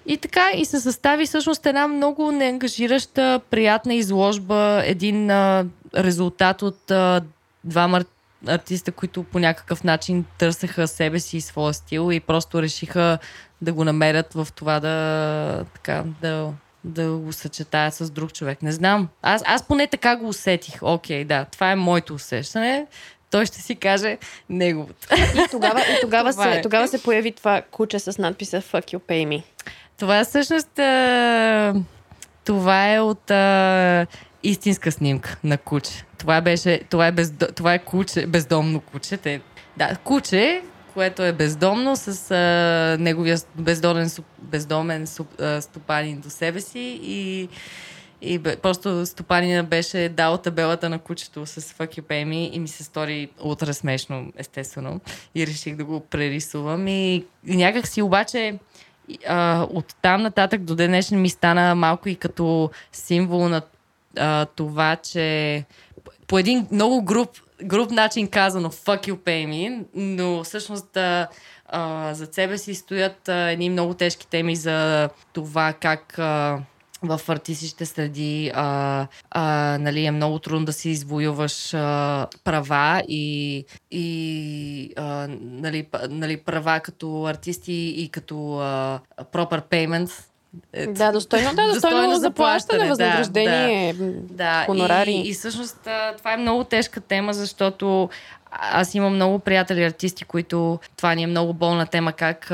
[0.07, 6.91] И така, и се състави всъщност една много неангажираща, приятна изложба, един а, резултат от
[6.91, 7.21] а,
[7.65, 8.05] двама
[8.47, 13.19] артиста, които по някакъв начин търсеха себе си и своя стил и просто решиха
[13.63, 16.51] да го намерят в това да, така, да,
[16.85, 18.63] да го съчетаят с друг човек.
[18.63, 19.09] Не знам.
[19.23, 20.75] Аз, аз поне така го усетих.
[20.83, 22.87] Окей, да, това е моето усещане.
[23.31, 25.09] Той ще си каже неговото.
[25.15, 26.63] И тогава, и тогава, се, е.
[26.63, 29.43] тогава се появи това куче с надписа Fuck you, pay me.
[29.99, 31.75] Това всъщност а,
[32.45, 34.07] това е от а,
[34.43, 36.05] истинска снимка на куче.
[36.19, 39.17] Това беше, това е, бездо, това е куче, бездомно куче.
[39.17, 39.41] Те,
[39.77, 40.63] да, куче,
[40.95, 45.07] което е бездомно с а, неговия бездомен, бездомен
[45.61, 47.49] стопанин до себе си и
[48.27, 52.59] и бе, просто стопанина беше дал табелата на кучето с Fuck you pay me и
[52.59, 55.01] ми се стори утре смешно, естествено.
[55.35, 56.89] И реших да го прерисувам.
[56.89, 58.59] И, и някак си обаче
[59.27, 63.63] а, от там нататък до днешен ми стана малко и като символ на
[64.19, 65.65] а, това, че
[66.27, 67.31] по един много груп,
[67.65, 71.29] груп начин казано fuck you pay me, но всъщност а,
[71.67, 76.59] а, за себе си стоят а, едни много тежки теми за това как а,
[77.07, 83.65] в артистичните среди а, а, нали, е много трудно да си извоюваш а, права и,
[83.91, 89.01] и а, нали, нали, права като артисти и като а,
[89.33, 90.11] proper payment.
[90.73, 93.95] Е, Да, достойно, да, достойно, Достойно заплащане, възнаграждение,
[94.31, 95.13] да, хонорари.
[95.13, 95.89] И, и всъщност
[96.19, 98.09] това е много тежка тема, защото
[98.51, 102.53] аз имам много приятели артисти, които това ни е много болна тема, как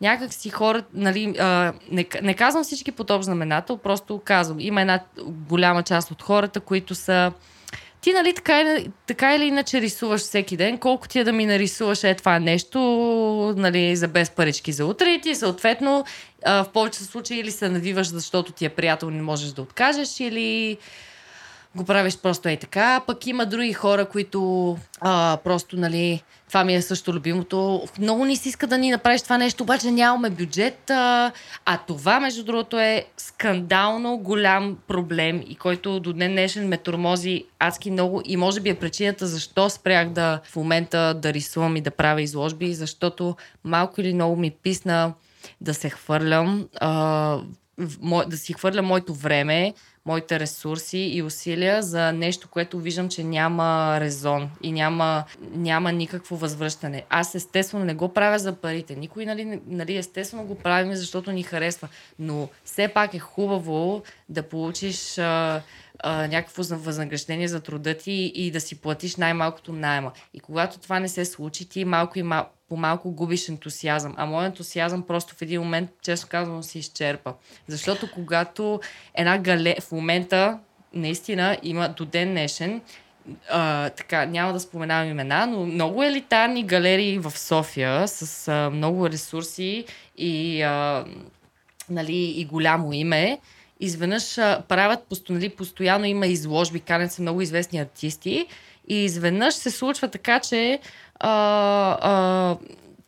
[0.00, 4.80] някак си хора, нали, а, не, не казвам всички под общ знаменател, просто казвам, има
[4.80, 7.32] една голяма част от хората, които са
[8.00, 12.04] ти, нали, така, така или иначе рисуваш всеки ден, колко ти е да ми нарисуваш
[12.04, 12.78] е това нещо,
[13.56, 16.04] нали, за без парички за утре и ти съответно
[16.44, 20.20] а, в повечето случаи или се навиваш, защото ти е приятел, не можеш да откажеш,
[20.20, 20.78] или
[21.76, 23.00] го правиш просто ей така.
[23.06, 27.86] Пък има други хора, които а, просто, нали, това ми е също любимото.
[27.98, 30.90] Много ни се иска да ни направиш това нещо, обаче нямаме бюджет.
[30.90, 31.32] А,
[31.64, 37.44] а това, между другото, е скандално голям проблем и който до ден днешен ме тормози
[37.58, 41.80] адски много и може би е причината защо спрях да в момента да рисувам и
[41.80, 45.12] да правя изложби, защото малко или много ми писна
[45.60, 47.38] да се хвърлям, а,
[48.26, 49.74] да си хвърля моето време,
[50.08, 56.36] моите ресурси и усилия за нещо, което виждам, че няма резон и няма, няма никакво
[56.36, 57.04] възвръщане.
[57.10, 58.96] Аз естествено не го правя за парите.
[58.96, 61.88] Никой, нали, нали, естествено го правим, защото ни харесва.
[62.18, 65.62] Но все пак е хубаво да получиш а,
[65.98, 70.12] а, някакво възнаграждение за труда ти и да си платиш най-малкото найма.
[70.34, 74.14] И когато това не се случи, ти малко и малко по-малко губиш ентусиазъм.
[74.16, 77.34] А моят ентусиазъм просто в един момент, често казвам, се изчерпа.
[77.66, 78.80] Защото когато
[79.14, 79.76] една гале...
[79.80, 80.58] В момента
[80.94, 82.80] наистина има до ден днешен
[83.50, 89.08] а, така, няма да споменавам имена, но много елитарни галерии в София с а, много
[89.08, 89.84] ресурси
[90.16, 91.04] и, а,
[91.90, 93.38] нали, и голямо име.
[93.80, 98.46] Изведнъж а, правят, нали, постоянно има изложби, канят се много известни артисти
[98.88, 100.78] и изведнъж се случва така, че
[101.20, 102.56] а, а,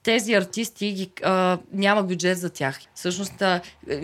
[0.02, 2.78] тези артисти ги, а, няма бюджет за тях.
[2.94, 3.60] Всъщност, а,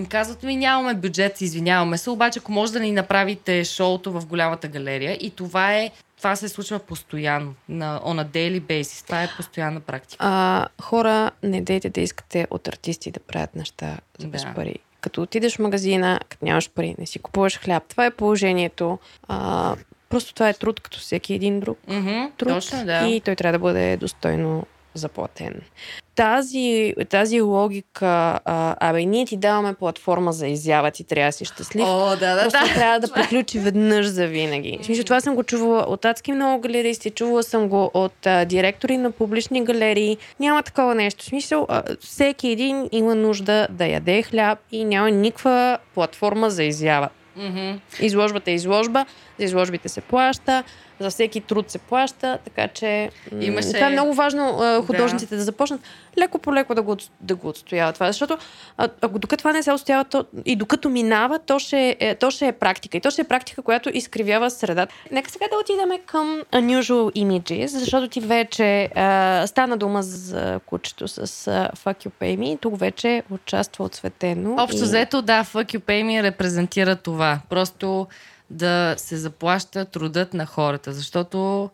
[0.09, 4.69] казват ми, нямаме бюджет, извиняваме се, обаче ако може да ни направите шоуто в голямата
[4.69, 9.07] галерия и това е това се случва постоянно, на, on a daily basis.
[9.07, 10.25] Това е постоянна практика.
[10.27, 14.55] А, хора, не дейте да искате от артисти да правят неща за без да.
[14.55, 14.79] пари.
[15.01, 17.83] Като отидеш в магазина, като нямаш пари, не си купуваш хляб.
[17.89, 18.99] Това е положението.
[19.29, 19.77] А,
[20.09, 23.07] Просто това е труд като всеки един друг mm-hmm, труд точно, да.
[23.07, 25.61] и той трябва да бъде достойно заплатен.
[26.15, 31.45] Тази, тази логика, а, абе, ние ти даваме платформа за изява, ти трябва да си
[31.45, 31.85] щастлив.
[31.87, 32.75] О, да, да, Просто да.
[32.75, 34.79] трябва да приключи веднъж за винаги.
[34.83, 38.97] Смисъл, това съм го чувала от адски много галеристи, чувала съм го от а, директори
[38.97, 40.17] на публични галерии.
[40.41, 41.25] Няма такова нещо.
[41.25, 47.09] Смисъл, а, всеки един има нужда да яде хляб и няма никаква платформа за изява.
[47.39, 48.01] Mm-hmm.
[48.01, 49.07] Изложбата е изложба,
[49.39, 50.65] за изложбите се плаща,
[51.01, 53.73] за всеки труд се плаща, така че Имаше...
[53.73, 55.39] това е много важно художниците да.
[55.39, 55.81] да започнат
[56.19, 58.39] леко по леко да го, да го отстояват това, защото
[58.79, 62.47] ако докато това не се отстоява то, и докато минава, то ще, е, то ще
[62.47, 62.97] е практика.
[62.97, 64.95] И то ще е практика, която изкривява средата.
[65.13, 71.09] Нека сега да отидем към Unusual Images, защото ти вече а, стана дума за кучето
[71.09, 71.23] с а,
[71.77, 72.61] Fuck You Pay Me.
[72.61, 74.57] Тук вече участва отсветено.
[74.59, 74.83] Общо и...
[74.83, 77.41] взето, да, Fuck You Pay Me репрезентира това.
[77.49, 78.07] Просто
[78.51, 81.71] да се заплаща трудът на хората, защото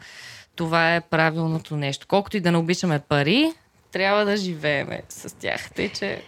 [0.57, 2.07] това е правилното нещо.
[2.07, 3.53] Колкото и да не обичаме пари,
[3.93, 5.71] трябва да живееме с тях.
[5.71, 6.23] Тъй, че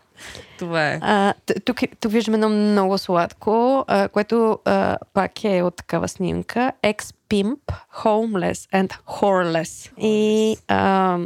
[0.58, 0.98] това е.
[1.02, 1.34] А,
[1.64, 6.72] тук, тук виждаме едно много сладко, а, което а, пак е от такава снимка.
[6.82, 7.58] Ex-pimp,
[8.02, 9.90] homeless and horeless.
[9.98, 11.18] И а,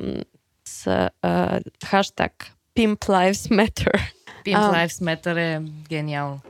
[0.64, 4.00] с а, хаштаг Pimp Lives Matter.
[4.44, 6.40] Pimp Lives Matter е гениално.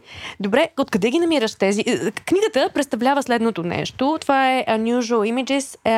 [0.40, 1.84] Добре, откъде ги намираш тези?
[1.86, 4.18] Е, книгата представлява следното нещо.
[4.20, 5.92] Това е Unusual Images а,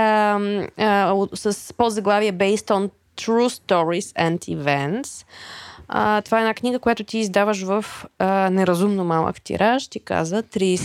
[0.79, 5.27] а, с подзаглавие Based on True Stories and Events.
[5.89, 7.85] А, това е една книга, която ти издаваш в
[8.19, 9.89] а, неразумно малък тираж.
[9.89, 10.77] Ти каза 30,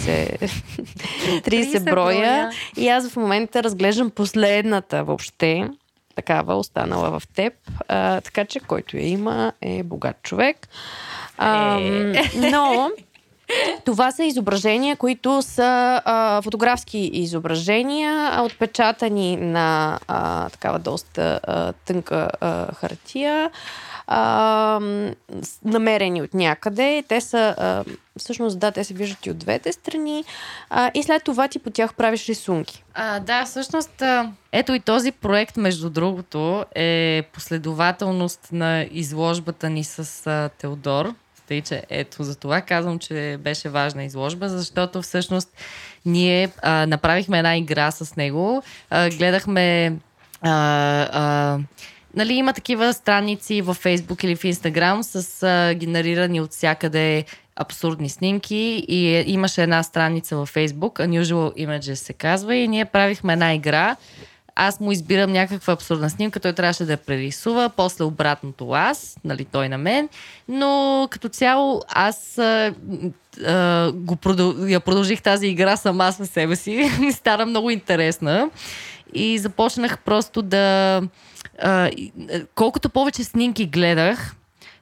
[0.41, 1.91] 30, 30 броя.
[1.91, 2.51] броя.
[2.77, 5.69] И аз в момента разглеждам последната въобще
[6.21, 7.53] такава, останала в теб.
[7.87, 10.67] А, така че който я има е богат човек.
[11.37, 12.13] А, е.
[12.35, 12.89] Но
[13.85, 22.29] това са изображения, които са а, фотографски изображения, отпечатани на а, такава доста а, тънка
[22.41, 23.51] а, хартия
[24.11, 24.79] а,
[25.65, 27.03] намерени от някъде.
[27.07, 27.83] Те са, а,
[28.19, 30.23] всъщност, да, те се виждат и от двете страни.
[30.69, 32.83] А, и след това ти по тях правиш рисунки.
[32.93, 34.03] А, да, всъщност,
[34.51, 41.13] ето и този проект, между другото, е последователност на изложбата ни с а, Теодор.
[41.47, 45.49] Тъй, че ето за това казвам, че беше важна изложба, защото всъщност
[46.05, 48.63] ние а, направихме една игра с него.
[48.89, 49.97] А, гледахме
[50.41, 50.51] а,
[51.11, 51.59] а,
[52.15, 58.09] Нали, има такива страници във Facebook или в Instagram с а, генерирани от всякъде абсурдни
[58.09, 63.33] снимки и е, имаше една страница във Facebook, Unusual Images се казва и ние правихме
[63.33, 63.95] една игра.
[64.55, 69.45] Аз му избирам някаква абсурдна снимка, той трябваше да я прерисува, после обратното аз, нали,
[69.45, 70.09] той на мен,
[70.47, 72.73] но като цяло аз а,
[73.45, 74.67] а, го продъл...
[74.67, 78.49] я продължих тази игра сама със себе си, ми стана много интересна.
[79.13, 81.01] И започнах просто да
[81.61, 81.91] а,
[82.55, 84.35] колкото повече снимки гледах,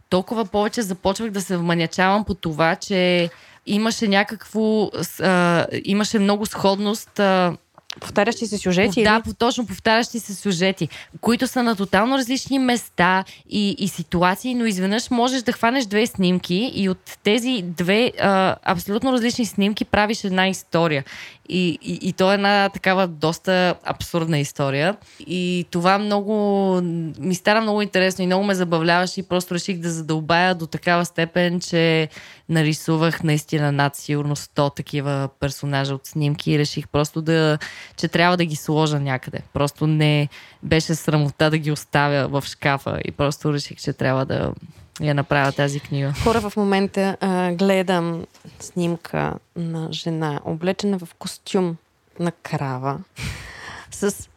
[0.09, 3.29] толкова повече започвах да се вманячавам по това, че
[3.65, 4.89] имаше някакво,
[5.21, 7.57] а, имаше много сходност а,
[7.99, 9.03] повтарящи се сюжети?
[9.03, 9.33] Да, или?
[9.33, 10.89] точно повтарящи се сюжети,
[11.21, 16.07] които са на тотално различни места и, и ситуации, но изведнъж можеш да хванеш две
[16.07, 21.03] снимки и от тези две а, абсолютно различни снимки правиш една история.
[21.49, 24.97] И, и, и то е една такава доста абсурдна история.
[25.19, 26.33] И това много
[27.19, 31.05] ми стана много интересно и много ме забавляваше и просто реших да задълбая до такава
[31.05, 32.09] степен, че
[32.49, 37.57] нарисувах наистина над сигурно 100 такива персонажа от снимки и реших просто да,
[37.97, 39.39] че трябва да ги сложа някъде.
[39.53, 40.29] Просто не
[40.63, 44.53] беше срамота да ги оставя в шкафа и просто реших, че трябва да
[45.01, 46.13] я направя тази книга.
[46.23, 48.25] Хора в момента а, гледам
[48.59, 51.77] снимка на жена, облечена в костюм
[52.19, 52.99] на крава,
[53.91, 54.29] с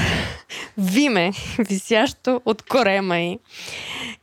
[0.78, 3.38] виме, висящо от корема й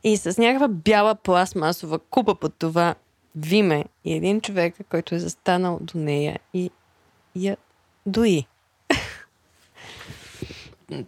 [0.04, 2.94] и с някаква бяла пластмасова купа под това
[3.36, 6.70] виме и един човек, който е застанал до нея и
[7.36, 7.56] я
[8.06, 8.46] дои.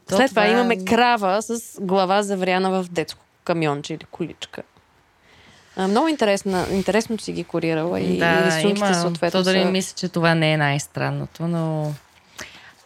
[0.08, 4.62] То След това е- имаме крава с глава завряна в детско камионче или количка.
[5.76, 8.94] А, много интересна, интересно си ги корирала и, и Да, рисунките има.
[8.94, 9.70] съответно То дори са...
[9.70, 11.92] мисля, че това не е най-странното, но...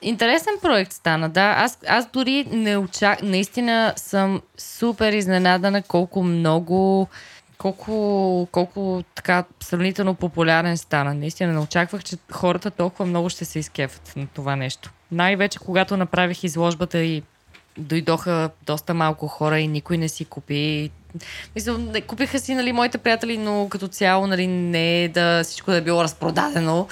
[0.03, 1.55] Интересен проект стана, да.
[1.59, 3.23] Аз, аз дори не очак...
[3.23, 7.09] Наистина съм супер изненадана колко много
[7.61, 11.15] колко, колко така сравнително популярен стана.
[11.15, 14.91] Наистина не очаквах, че хората толкова много ще се изкефат на това нещо.
[15.13, 17.23] Най-вече когато направих изложбата и
[17.79, 20.91] дойдоха доста малко хора и никой не си купи.
[21.55, 25.71] Мисля, не, купиха си нали, моите приятели, но като цяло нали, не е да всичко
[25.71, 26.89] да е било разпродадено.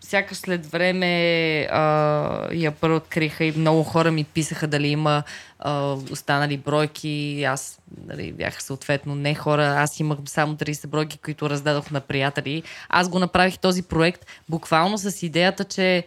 [0.00, 5.22] Сякаш след време а, я първо откриха и много хора ми писаха дали има
[5.58, 7.44] а, останали бройки.
[7.44, 9.74] Аз нали, бях съответно не хора.
[9.78, 12.62] Аз имах само 30 бройки, които раздадох на приятели.
[12.88, 16.04] Аз го направих този проект буквално с идеята, че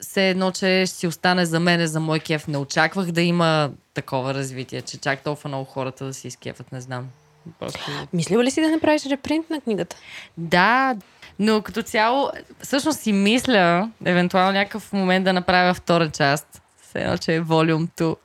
[0.00, 2.48] все едно, че ще си остане за мене, за мой кеф.
[2.48, 6.80] Не очаквах да има такова развитие, че чак толкова много хората да си изкефат, не
[6.80, 7.08] знам.
[7.60, 7.80] Просто...
[8.12, 9.96] Мислила ли си да направиш репринт на книгата?
[10.38, 10.96] Да,
[11.38, 12.30] но като цяло,
[12.62, 16.62] всъщност си мисля, евентуално някакъв момент да направя втора част.
[16.82, 18.16] Все едно, че е Volume 2.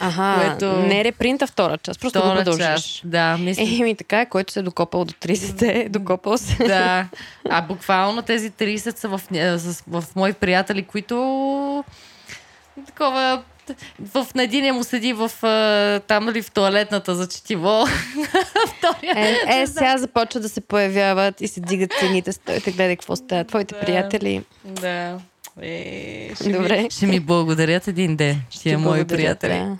[0.00, 2.66] Ага, Което- не репринта втора част, просто го Втора продължиш.
[2.66, 3.00] част.
[3.04, 3.62] Да, мисля.
[3.62, 6.56] Еми така, който се е докопал до 30, е докопал се.
[6.58, 7.06] Да.
[7.50, 9.20] А буквално тези 30 са в,
[9.58, 11.84] с- в мои приятели, които
[12.86, 13.42] такова
[14.04, 15.30] в на единия му седи в
[16.00, 17.84] там нали в туалетната за четиво.
[18.68, 19.14] Втория.
[19.48, 22.32] Е, е, сега започва да се появяват и се дигат цените.
[22.32, 23.44] Стойте, гледай какво става.
[23.44, 23.80] Твоите Да.
[23.80, 24.44] приятели.
[24.64, 25.18] Да.
[25.62, 26.82] Е, ще, Добре.
[26.82, 29.52] Ми, ще ми благодарят един ден, тия мои благодаря, приятели.
[29.52, 29.76] да.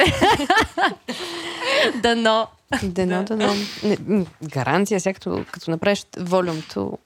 [2.02, 2.46] Дано.
[3.82, 6.98] Не, м, гаранция, сега като, като направиш волюмто.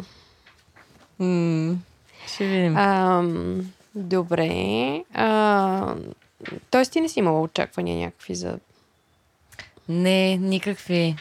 [2.27, 2.77] Ще видим.
[2.77, 5.05] Ам, добре.
[5.15, 5.95] А,
[6.71, 8.59] тоест ти не си имала очаквания някакви за...
[9.89, 11.17] Не, никакви.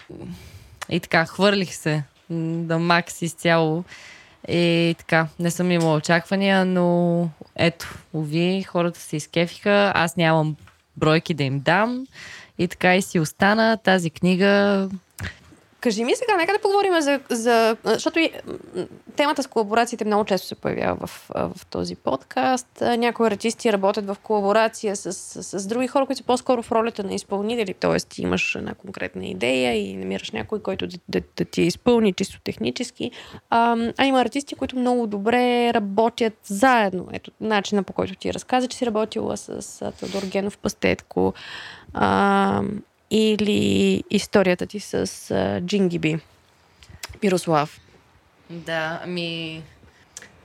[0.89, 3.84] И така, хвърлих се да макс изцяло.
[4.48, 10.56] И така, не съм имала очаквания, но ето, уви, хората се изкефиха, аз нямам
[10.98, 12.06] бройки да им дам.
[12.58, 14.90] И така и си остана тази книга.
[15.82, 17.19] Кажи ми сега, нека да поговорим за...
[17.30, 18.32] за защото и,
[19.15, 22.67] темата с колаборациите много често се появява в, в този подкаст.
[22.82, 27.03] Някои артисти работят в колаборация с, с, с други хора, които са по-скоро в ролята
[27.03, 27.75] на изпълнители.
[28.09, 32.13] Ти имаш една конкретна идея и намираш някой, който да, да, да ти я изпълни
[32.13, 33.11] чисто технически.
[33.49, 37.07] А, а има артисти, които много добре работят заедно.
[37.13, 41.34] Ето начина по който ти разказа, че си работила с, Теодор Генов Пастетко.
[41.93, 42.61] А,
[43.12, 44.95] или историята ти с
[45.32, 46.20] а, Джингиби.
[47.24, 47.80] Мирослав.
[48.49, 49.62] Да, ами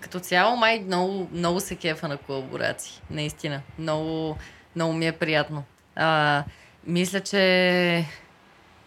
[0.01, 3.01] като цяло май много, много се кефа на колаборации.
[3.11, 3.61] Наистина.
[3.79, 4.37] Много,
[4.77, 5.65] много ми е приятно.
[5.97, 6.45] А,
[6.87, 8.05] мисля, че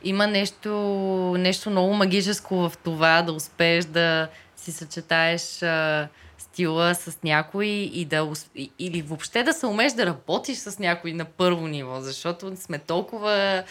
[0.04, 0.70] има нещо,
[1.40, 4.28] нещо много магическо в това да успееш да
[4.68, 6.08] си съчетаеш а,
[6.38, 8.34] стила с някой и да
[8.80, 13.64] или въобще да се умееш да работиш с някой на първо ниво, защото сме толкова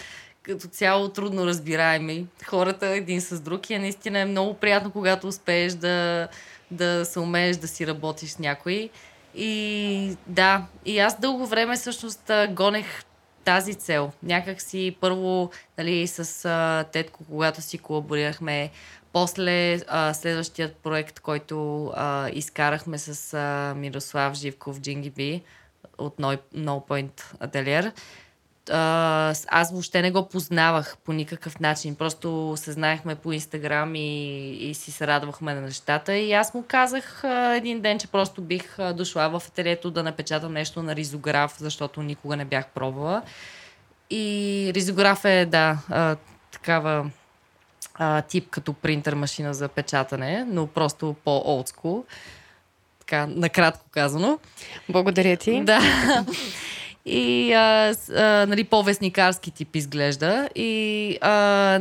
[0.42, 5.28] като цяло трудно разбираеми хората един с друг и е наистина е много приятно, когато
[5.28, 6.28] успееш да,
[6.70, 8.90] да се умееш да си работиш с някой.
[9.34, 13.04] И да, и аз дълго време всъщност гонех
[13.44, 14.12] тази цел.
[14.22, 18.70] Някак си първо нали, с а, Тетко, когато си колаборирахме,
[19.16, 25.42] после а, следващият проект, който а, изкарахме с а, Мирослав Живков Джингиби
[25.98, 27.92] от No, no Point Atelier.
[28.70, 31.94] а, аз въобще не го познавах по никакъв начин.
[31.94, 36.16] Просто се знаехме по Инстаграм и, и си се радвахме на нещата.
[36.16, 40.02] И аз му казах а, един ден, че просто бих а, дошла в ателието да
[40.02, 43.22] напечатам нещо на ризограф, защото никога не бях пробвала.
[44.10, 46.16] И ризограф е, да, а,
[46.50, 47.10] такава
[47.98, 52.04] а, тип като принтер машина за печатане, но просто по-олдскул.
[53.00, 54.38] Така, накратко казано.
[54.88, 55.62] Благодаря ти.
[55.64, 55.80] Да.
[57.08, 60.48] И а, а, нали, по-вестникарски тип изглежда.
[60.54, 61.30] И а,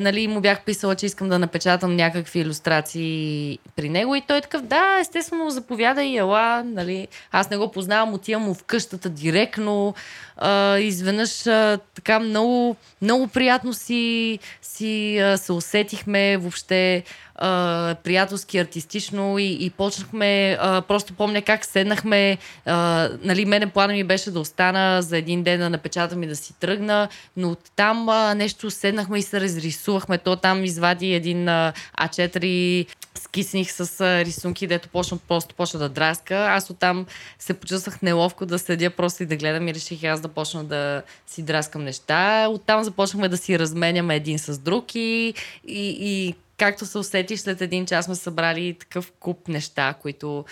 [0.01, 4.15] нали, му бях писала, че искам да напечатам някакви иллюстрации при него.
[4.15, 6.63] И той е такъв, да, естествено, заповядай, ела.
[6.65, 7.07] Нали.
[7.31, 9.95] Аз не го познавам, отивам му в къщата директно.
[10.37, 17.03] А, изведнъж а, така много, много приятно си, си а, се усетихме въобще
[17.35, 23.93] а, приятелски, артистично и, и почнахме, а, просто помня как седнахме, а, нали, мене плана
[23.93, 27.07] ми беше да остана за един ден да напечатам и да си тръгна,
[27.37, 30.17] но там а, нещо седнахме и се разрисувахме.
[30.17, 35.89] То там извади един а, А4 скисних с а, рисунки, дето почна, просто почна да
[35.89, 36.35] драска.
[36.35, 37.05] Аз оттам
[37.39, 41.03] се почувствах неловко да седя просто и да гледам и реших аз да почна да
[41.27, 42.47] си драскам неща.
[42.49, 45.33] Оттам започнахме да си разменяме един с друг и,
[45.67, 50.45] и, и както се усетиш, след един час сме събрали такъв куп неща, които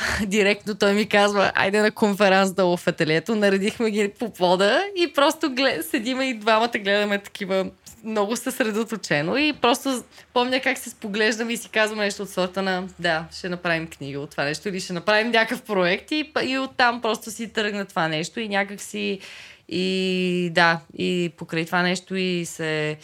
[0.26, 5.12] директно той ми казва, айде на конференц долу в ателието, наредихме ги по пода и
[5.12, 7.70] просто глед, седиме и двамата гледаме такива
[8.04, 12.88] много съсредоточено и просто помня как се споглеждаме и си казваме нещо от сорта на
[12.98, 17.02] да, ще направим книга от това нещо или ще направим някакъв проект и, и оттам
[17.02, 19.20] просто си тръгна това нещо и някак си
[19.68, 22.96] и да, и покрай това нещо и се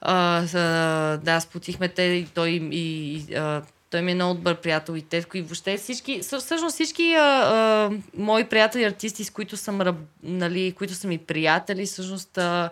[0.00, 3.62] а, а, да, сплотихме те и той и, и а,
[3.92, 7.90] той ми е много добър приятел и Тетко и въобще всички, всъщност всички а, а,
[8.16, 9.80] мои приятели артисти, с които съм,
[10.22, 12.70] нали, които са ми приятели, всъщност а,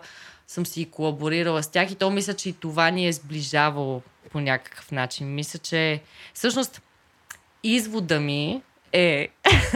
[0.51, 4.39] съм си колаборирала с тях и то мисля, че и това ни е сближавало по
[4.39, 5.33] някакъв начин.
[5.35, 6.01] Мисля, че
[6.33, 6.81] всъщност
[7.63, 8.61] извода ми
[8.93, 9.27] е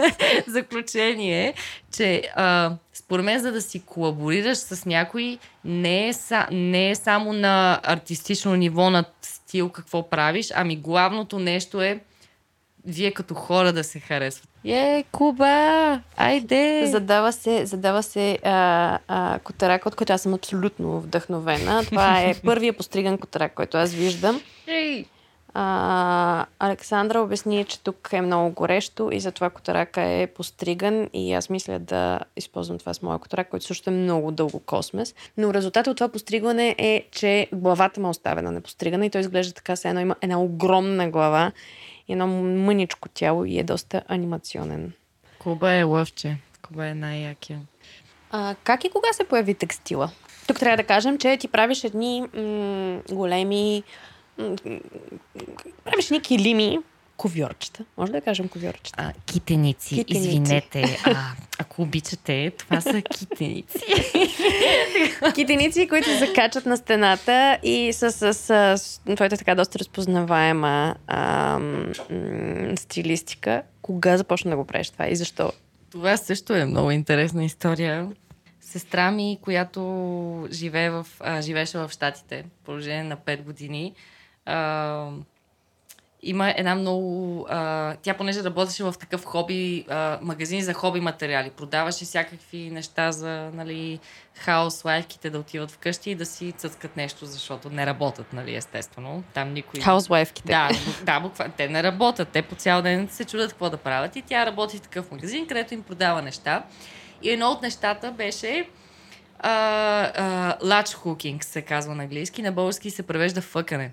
[0.47, 1.53] заключение,
[1.95, 6.95] че а, според мен, за да си колаборираш с някой, не е, са, не е
[6.95, 11.99] само на артистично ниво, на стил какво правиш, ами главното нещо е
[12.85, 14.49] вие като хора да се харесват.
[14.67, 16.01] Е, Куба!
[16.17, 16.85] Айде!
[16.85, 21.83] Задава се, задава се а, а, котарак, от който аз съм абсолютно вдъхновена.
[21.85, 24.41] Това е първия постриган котарак, който аз виждам.
[25.53, 31.49] А, Александра обясни, че тук е много горещо и затова котарака е постриган и аз
[31.49, 35.15] мисля да използвам това с моя котарак, който също е много дълго космес.
[35.37, 39.53] Но резултатът от това постригване е, че главата му е оставена непостригана и той изглежда
[39.53, 41.51] така, се едно има една огромна глава
[42.09, 44.93] едно мъничко тяло и е доста анимационен.
[45.39, 46.37] Куба е лъвче.
[46.61, 47.61] Куба е най-якия.
[48.31, 50.11] А, как и кога се появи текстила?
[50.47, 53.83] Тук трябва да кажем, че ти правиш едни м- големи
[55.85, 56.79] правиш ни килими,
[57.17, 57.85] ковьорчета.
[57.97, 59.03] Може да кажем ковьорчета?
[59.03, 60.29] А, китеници, китеници.
[60.29, 60.97] извинете.
[61.05, 63.79] А, ако обичате, това са китеници.
[65.35, 70.95] китеници, които се закачат на стената и с, с, с, с твоята така доста разпознаваема
[71.07, 73.61] а, м- стилистика.
[73.81, 75.51] Кога започна да го правиш това и защо?
[75.91, 78.07] Това също е много интересна история.
[78.61, 83.93] Сестра ми, която живее в, а, живееше в Штатите, положение на 5 години,
[84.45, 85.09] а,
[86.25, 87.47] има една много...
[87.49, 91.49] А, тя понеже работеше в такъв хоби, а, магазин за хоби материали.
[91.49, 93.99] Продаваше всякакви неща за нали,
[94.33, 99.23] хаос, лайфките да отиват вкъщи и да си цъскат нещо, защото не работят, нали, естествено.
[99.33, 99.79] Там никой...
[99.79, 100.45] Хаус-лайфките.
[100.45, 100.69] Да,
[101.03, 101.53] да буквално.
[101.57, 102.29] Те не работят.
[102.29, 104.15] Те по цял ден се чудят какво да правят.
[104.15, 106.63] И тя работи в такъв магазин, където им продава неща.
[107.23, 108.69] И едно от нещата беше
[110.63, 112.41] лач хукинг, се казва на английски.
[112.41, 113.91] На български се превежда фъкане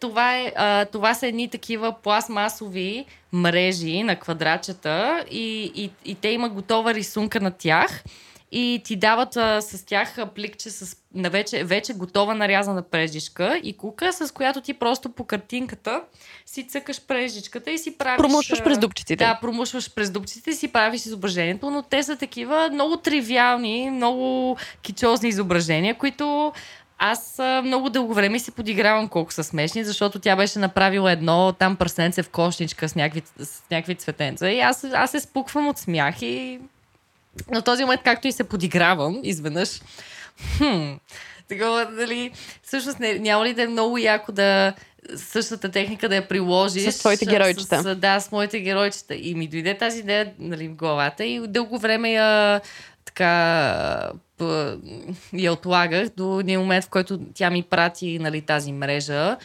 [0.00, 6.28] това, е, а, това са едни такива пластмасови мрежи на квадратчета и, и, и те
[6.28, 8.04] има готова рисунка на тях
[8.52, 13.76] и ти дават а, с тях пликче с на вече, вече готова нарязана прежичка и
[13.76, 16.02] кука, с която ти просто по картинката
[16.46, 18.18] си цъкаш прежичката и си правиш...
[18.18, 19.24] Промушваш през дупчиците.
[19.24, 24.56] Да, промушваш през дупчиците и си правиш изображението, но те са такива много тривиални, много
[24.82, 26.52] кичозни изображения, които
[26.98, 31.52] аз а, много дълго време си подигравам колко са смешни, защото тя беше направила едно
[31.52, 34.50] там пръсненце в кошничка с някакви, с някакви цветенца.
[34.50, 36.60] И аз, аз се спуквам от смях и
[37.50, 39.80] на този момент, както и се подигравам, изведнъж,
[40.56, 40.92] хм,
[41.48, 42.30] такова, дали,
[42.62, 44.72] всъщност не, няма ли да е много яко да
[45.16, 46.94] същата техника да я приложиш.
[46.94, 47.82] С твоите геройчета.
[47.82, 49.14] С, да, с моите геройчета.
[49.14, 52.60] И ми дойде тази идея нали, в главата и дълго време я
[53.04, 54.10] така
[55.32, 59.36] я отлагах до един момент, в който тя ми прати нали, тази мрежа.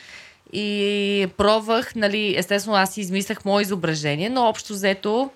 [0.53, 5.29] И пробвах, нали, естествено аз измислях мое изображение, но общо взето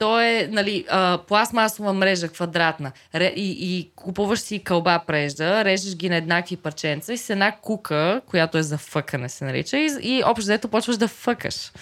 [0.00, 2.92] то е нали, а, пластмасова мрежа, квадратна.
[3.14, 7.52] Ре, и, и купуваш си кълба прежда, режеш ги на еднакви парченца и с една
[7.52, 11.72] кука, която е за фъкане се нарича, и, и общо взето почваш да фъкаш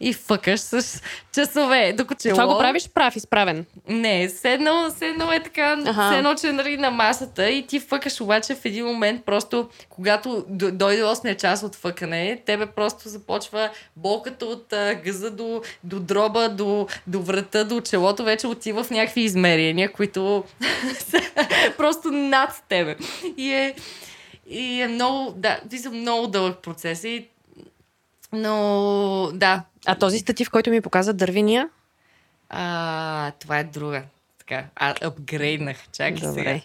[0.00, 1.02] и фъкаш с
[1.34, 1.92] часове.
[1.92, 3.66] Докато Това го правиш прав, изправен.
[3.88, 6.10] Не, седнал, седнал е така, ага.
[6.14, 11.02] седнал, че нали, на масата и ти фъкаш обаче в един момент, просто когато дойде
[11.02, 16.86] 8 час от фъкане, тебе просто започва болката от а, гъза до, до дроба, до,
[17.06, 20.44] до врата, до челото, вече отива в някакви измерения, които
[20.98, 21.20] са
[21.76, 22.96] просто над тебе.
[23.36, 23.74] И е,
[24.48, 27.26] и е много, да, ти са много дълъг процес и
[28.32, 29.62] но, да.
[29.86, 31.68] А този статив, който ми показа дървения?
[32.48, 34.02] А, това е друга.
[34.38, 35.76] Така, а, апгрейднах.
[35.92, 36.30] Чакай Добре.
[36.32, 36.60] сега.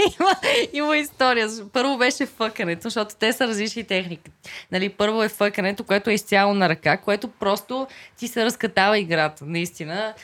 [0.20, 0.36] има,
[0.72, 1.48] има история.
[1.72, 4.30] Първо беше фъкането, защото те са различни техники.
[4.72, 7.86] Нали, първо е фъкането, което е изцяло на ръка, което просто
[8.16, 9.44] ти се разкатава играта.
[9.46, 10.14] Наистина.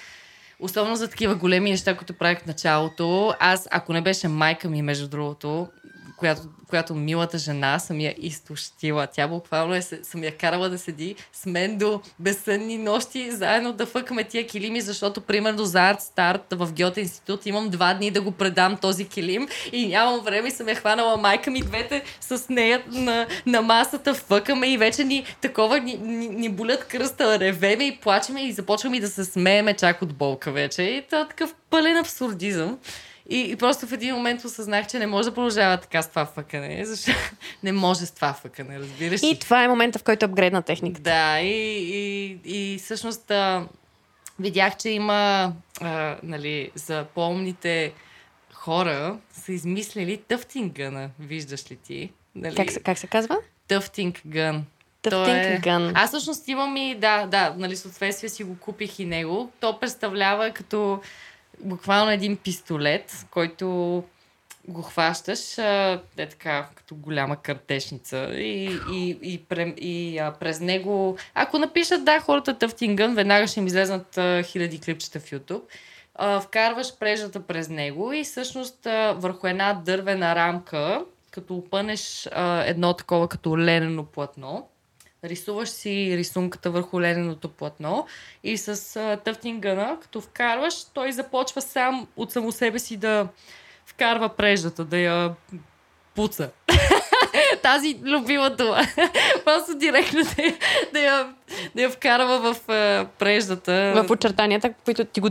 [0.60, 3.34] Особено за такива големи неща, които правих в началото.
[3.40, 5.68] Аз, ако не беше майка ми, между другото,
[6.16, 9.06] която, която милата жена съм я изтощила.
[9.06, 13.86] Тя буквално е, съм я карала да седи с мен до безсънни нощи, заедно да
[13.86, 18.20] фъкаме тия килими, защото примерно за арт старт в Гьоте институт имам два дни да
[18.20, 22.48] го предам този килим и нямам време и съм я хванала майка ми двете с
[22.48, 27.84] нея на, на масата, фъкаме и вече ни такова ни, ни, ни болят кръста, ревеме
[27.84, 30.82] и плачеме и започваме и да се смееме чак от болка вече.
[30.82, 32.78] И това е такъв пълен абсурдизъм.
[33.32, 36.24] И, и просто в един момент осъзнах, че не може да продължава така с това
[36.26, 37.18] фъкане, защото
[37.62, 39.20] не може с това фъкане, разбираш.
[39.22, 41.02] И това е момента, в който апгрейдна техниката.
[41.02, 41.50] Да, и,
[41.94, 43.66] и, и всъщност а,
[44.38, 47.92] видях, че има а, нали, за по-умните
[48.52, 52.12] хора са измислили тъфтинг гъна, виждаш ли ти?
[52.34, 52.54] Нали?
[52.54, 53.36] Как, как се казва?
[53.68, 54.66] Тъфтинг гън.
[55.04, 55.58] Е...
[55.62, 55.92] гън.
[55.94, 59.50] Аз всъщност имам и, да, да, нали, съответствие си го купих и него.
[59.60, 61.00] То представлява като
[61.60, 63.66] буквално един пистолет, който
[64.68, 70.60] го хващаш а, е така, като голяма картешница и, и, и, и, и а, през
[70.60, 75.62] него, ако напишат да, хората Тъфтингън, веднага ще им излезнат а, хиляди клипчета в YouTube.
[76.14, 82.64] А, вкарваш прежата през него и всъщност а, върху една дървена рамка, като опънеш а,
[82.64, 84.68] едно такова като ленено платно,
[85.24, 88.06] рисуваш си рисунката върху лененото платно
[88.44, 93.28] и с а, тъфтингъна, като вкарваш, той започва сам от само себе си да
[93.86, 95.34] вкарва преждата, да я
[96.14, 96.50] пуца.
[97.62, 98.80] Тази любима дума.
[99.44, 100.56] Просто директно да я,
[100.92, 101.34] да я,
[101.74, 104.04] да я вкарва в а, преждата.
[104.06, 105.28] В очертанията, които ти го,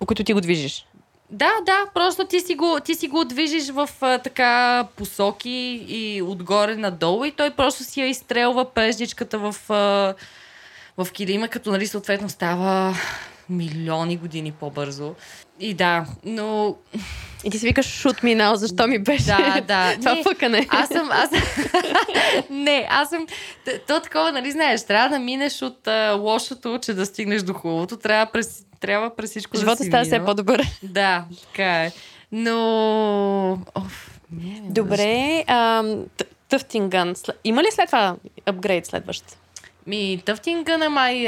[0.00, 0.86] по които ти го движиш.
[1.30, 6.22] Да, да, просто ти си го, ти си го движиш в а, така посоки и
[6.22, 10.14] отгоре надолу и той просто си я изстрелва преждичката в, а,
[10.96, 12.94] в килима, като нали съответно става
[13.48, 15.14] милиони години по-бързо.
[15.60, 16.76] И да, но...
[17.44, 19.96] И ти си викаш шут минал, защо ми беше да, да.
[20.00, 20.66] това не, фъкане.
[20.68, 21.08] Аз съм...
[21.12, 21.30] Аз...
[22.50, 23.26] не, аз съм...
[23.88, 27.96] То такова, нали знаеш, трябва да минеш от а, лошото, че да стигнеш до хубавото.
[27.96, 30.62] Трябва през трябва през всичко Живота да си става все по-добър.
[30.82, 31.92] Да, така е.
[32.32, 33.52] Но...
[33.74, 35.44] Оф, не, Добре,
[36.48, 37.14] Тъфтингън.
[37.44, 39.24] Има ли след това апгрейд следващ?
[39.86, 41.26] Ми, Тъфтингън е май,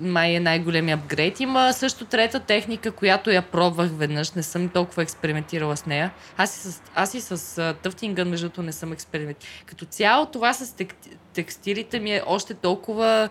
[0.00, 1.40] май е най-големия апгрейд.
[1.40, 4.32] Има също трета техника, която я пробвах веднъж.
[4.32, 6.10] Не съм толкова експериментирала с нея.
[6.36, 9.54] Аз и с, аз и с Тъфтингън, между другото, не съм експериментирала.
[9.66, 10.76] Като цяло това с
[11.32, 13.28] текстилите ми е още толкова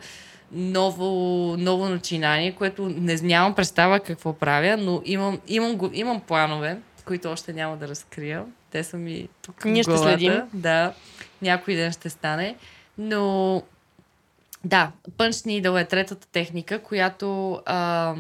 [0.52, 1.08] ново,
[1.58, 7.54] ново начинание, което не нямам представа какво правя, но имам, имам, имам планове, които още
[7.54, 8.46] няма да разкрия.
[8.72, 10.34] Те са ми тук Ние ще следим.
[10.54, 10.94] Да,
[11.42, 12.56] някой ден ще стане.
[12.98, 13.64] Но
[14.64, 18.16] да, Punch Needle е третата техника, която а,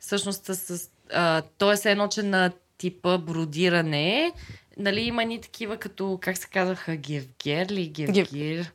[0.00, 4.32] всъщност с, а, то е едно, че на типа бродиране.
[4.76, 7.88] Нали, има ни такива като, как се казаха, Гевгер ли?
[7.88, 8.72] Гевгир?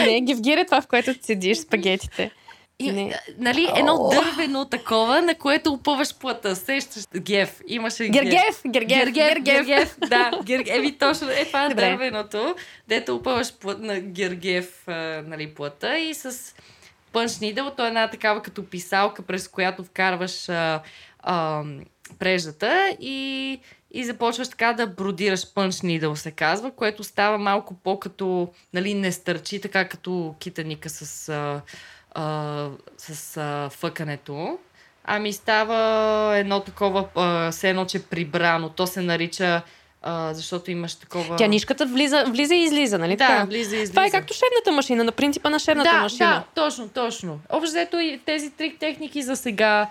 [0.06, 2.30] Не, Гевгир е това, в което седиш спагетите.
[2.80, 3.20] И, не.
[3.38, 4.14] Нали, едно oh.
[4.14, 6.56] дървено такова, на което опъваш плата.
[6.56, 7.60] Сещаш Гев.
[7.66, 8.62] Имаше Гергев.
[8.66, 9.12] Гергев.
[9.12, 9.42] Гергев.
[9.42, 9.96] Гергев.
[10.08, 10.64] Да, Гер...
[10.66, 11.30] Еви точно.
[11.30, 11.90] Е, това е Добре.
[11.90, 12.54] дървеното,
[12.88, 14.84] дето опъваш плат на Гергев
[15.26, 16.54] нали, плата и с
[17.12, 17.70] пънч нидъл.
[17.70, 20.82] То е една такава като писалка, през която вкарваш а,
[21.18, 21.62] а,
[22.18, 23.60] преждата и,
[23.90, 29.12] и започваш така да бродираш пънч нидъл, се казва, което става малко по-като, нали, не
[29.12, 31.60] стърчи, така като китаника с, а,
[32.14, 34.58] а, с а, фъкането.
[35.04, 38.68] Ами става едно такова, а, все едно, че е прибрано.
[38.68, 39.62] То се нарича,
[40.02, 41.36] а, защото имаш такова...
[41.36, 43.44] Тя нишката влиза, влиза и излиза, нали Да, така?
[43.44, 43.92] влиза и излиза.
[43.92, 46.44] Това е както шебната машина, на принципа на шебната да, машина.
[46.54, 47.40] Да, точно, точно.
[47.48, 49.88] Общо взето и тези три техники за сега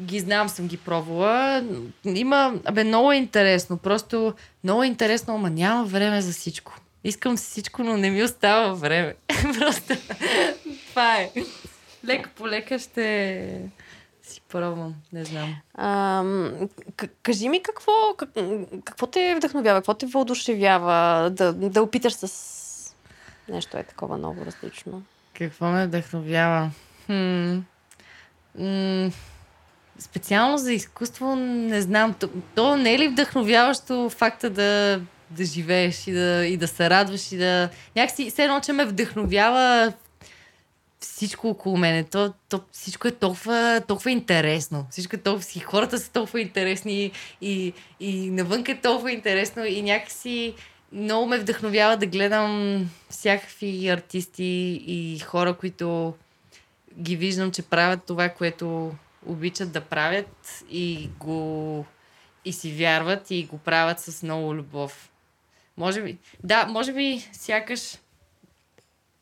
[0.00, 1.64] ги знам, съм ги пробвала.
[2.04, 3.76] Има, абе, много е интересно.
[3.76, 4.34] Просто
[4.64, 6.72] много е интересно, ама няма време за всичко.
[7.04, 9.14] Искам всичко, но не ми остава време.
[9.58, 9.96] Просто
[10.88, 11.30] това е.
[12.04, 13.60] Лека по лека ще
[14.22, 14.94] си пробвам.
[15.12, 15.56] Не знам.
[15.74, 16.52] Ам,
[16.90, 18.30] к- кажи ми какво, как,
[18.84, 22.94] какво те вдъхновява, какво те въодушевява да, да опиташ с
[23.48, 25.02] нещо е такова ново, различно.
[25.38, 26.70] Какво ме вдъхновява?
[27.06, 27.58] Хм.
[28.58, 29.10] М-
[29.98, 32.14] специално за изкуство не знам.
[32.14, 36.90] То, то не е ли вдъхновяващо факта да, да живееш и да, и да се
[36.90, 37.68] радваш и да...
[37.96, 39.92] Някакси все едно, че ме вдъхновява
[41.00, 42.04] всичко около мене.
[42.04, 44.86] То, то, всичко е толкова, толкова интересно.
[44.90, 45.44] Всичко е толкова...
[45.44, 47.10] си- Хората са толкова интересни
[47.40, 50.54] и, и навънка е толкова интересно и някакси
[50.92, 54.44] много ме вдъхновява да гледам всякакви артисти
[54.86, 56.14] и хора, които
[56.98, 58.94] ги виждам, че правят това, което
[59.26, 61.86] обичат да правят и го
[62.44, 65.10] и си вярват и го правят с много любов.
[65.76, 67.98] Може би, да, може би сякаш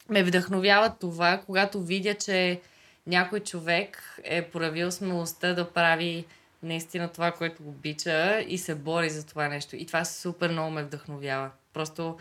[0.09, 2.61] ме вдъхновява това, когато видя, че
[3.07, 6.24] някой човек е проявил смелостта да прави
[6.62, 9.76] наистина това, което обича и се бори за това нещо.
[9.76, 11.50] И това супер много ме вдъхновява.
[11.72, 12.16] Просто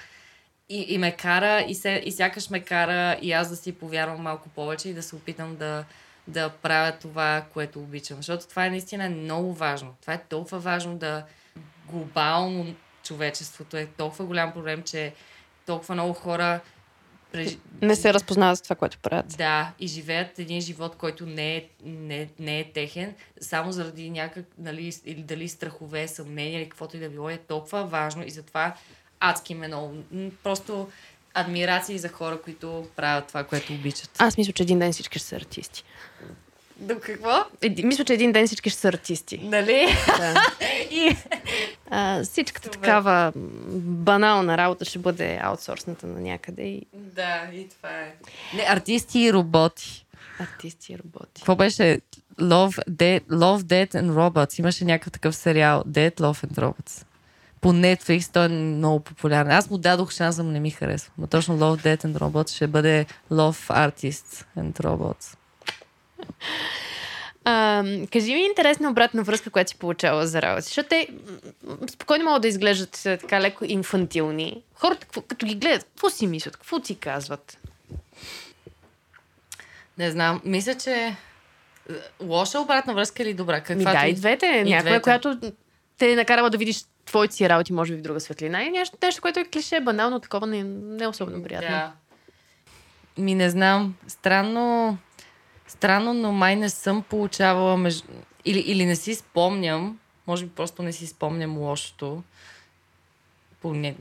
[0.69, 4.21] и, и ме кара, и, се, и сякаш ме кара и аз да си повярвам
[4.21, 5.85] малко повече и да се опитам да,
[6.27, 8.17] да правя това, което обичам.
[8.17, 9.95] Защото това е наистина много важно.
[10.01, 11.25] Това е толкова важно да
[11.87, 15.13] глобално човечеството е толкова голям проблем, че
[15.65, 16.59] толкова много хора
[17.33, 17.57] преж...
[17.81, 19.35] Не се разпознава за това, което правят.
[19.37, 24.45] Да, и живеят един живот, който не е, не, не е техен, само заради някак,
[24.57, 28.75] нали, или дали страхове, съмнения или каквото и да било, е толкова важно и затова
[29.19, 30.03] адски ме много.
[30.43, 30.89] Просто
[31.33, 34.09] адмирации за хора, които правят това, което обичат.
[34.19, 35.83] Аз мисля, че един ден всички ще са артисти.
[36.83, 37.45] До какво?
[37.61, 39.37] Еди, мисля, че един ден всички ще са артисти.
[39.43, 39.87] Нали?
[40.17, 40.33] Да.
[40.91, 41.15] и...
[41.89, 42.79] А, всичката Супер.
[42.79, 43.31] такава
[43.75, 48.13] банална работа ще бъде аутсорсната на някъде и Да, и това е.
[48.55, 50.05] Не, артисти и роботи.
[50.39, 51.41] артисти и роботи.
[51.41, 52.01] Какво беше?
[52.39, 54.59] Love, Dead, Love, Dead and Robots.
[54.59, 55.83] Имаше някакъв такъв сериал.
[55.87, 57.05] Dead, Love and Robots.
[57.61, 59.51] По Netflix той е много популярен.
[59.51, 61.11] Аз му дадох шанс, но не ми харесва.
[61.17, 65.37] Но точно Love, Dead and Robots ще бъде Love Artists and Robots.
[67.45, 70.61] А, кажи ми интересна обратна връзка, която си получава за работа.
[70.61, 71.07] Защото те
[71.89, 74.63] спокойно могат да изглеждат е, така леко инфантилни.
[74.75, 77.57] Хората, като ги гледат, какво си мислят, какво ти казват?
[79.97, 80.41] Не знам.
[80.45, 81.15] Мисля, че е,
[82.21, 83.55] лоша обратна връзка или добра?
[83.55, 84.63] Ми Каква да, и двете.
[84.63, 85.01] Някоя, двете.
[85.01, 85.39] която
[85.97, 88.63] те е накарала да видиш твоите си работи, може би в друга светлина.
[88.63, 91.69] И нещо, нещо което е клише, банално, такова не, не е особено приятно.
[91.69, 91.91] Да.
[93.17, 93.95] Ми не знам.
[94.07, 94.97] Странно,
[95.77, 98.03] странно, но май не съм получавала меж...
[98.45, 99.99] или, или не си спомням.
[100.27, 102.23] Може би просто не си спомням лошото.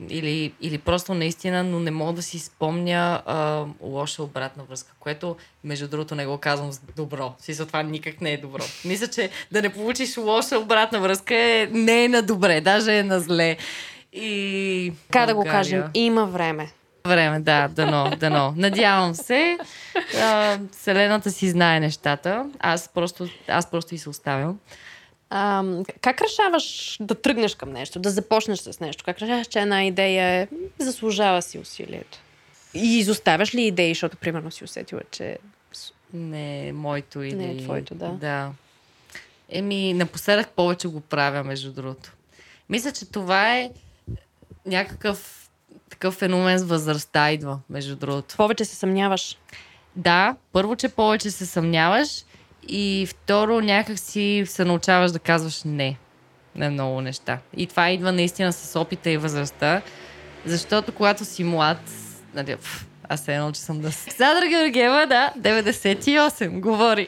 [0.09, 5.35] Или, или просто наистина, но не мога да си спомня а, лоша обратна връзка, което,
[5.63, 7.33] между другото, не го казвам с добро.
[7.39, 8.63] Смисъл, това никак не е добро.
[8.85, 13.03] Мисля, че да не получиш лоша обратна връзка е, не е на добре, даже е
[13.03, 13.57] на зле.
[14.13, 14.93] И...
[15.07, 16.71] Така да го кажем, има време.
[17.07, 18.53] Време, да, дано, дано.
[18.57, 19.57] Надявам се.
[20.21, 22.49] А, Вселената си знае нещата.
[22.59, 24.59] Аз просто, аз просто и се оставям.
[25.29, 25.63] А,
[26.01, 29.03] как решаваш да тръгнеш към нещо, да започнеш с нещо?
[29.03, 30.47] Как решаваш, че една идея е,
[30.79, 32.19] заслужава си усилието?
[32.73, 35.37] И изоставяш ли идеи, защото примерно си усетила, че
[36.13, 37.35] Не е моето или...
[37.35, 38.09] Не е твоето, да.
[38.09, 38.51] Да.
[39.49, 42.11] Еми, напоследък повече го правя, между другото.
[42.69, 43.71] Мисля, че това е
[44.65, 45.42] някакъв
[45.93, 48.35] такъв феномен с възрастта идва, между другото.
[48.37, 49.37] повече се съмняваш?
[49.95, 52.09] Да, първо, че повече се съмняваш
[52.67, 55.97] и второ, някак си се научаваш да казваш не
[56.55, 57.37] на много неща.
[57.57, 59.81] И това идва наистина с опита и възрастта,
[60.45, 61.77] защото когато си млад,
[62.33, 63.91] нали, пф, аз се едно, че съм да...
[63.91, 67.07] Сандра Георгиева, да, 98, говори.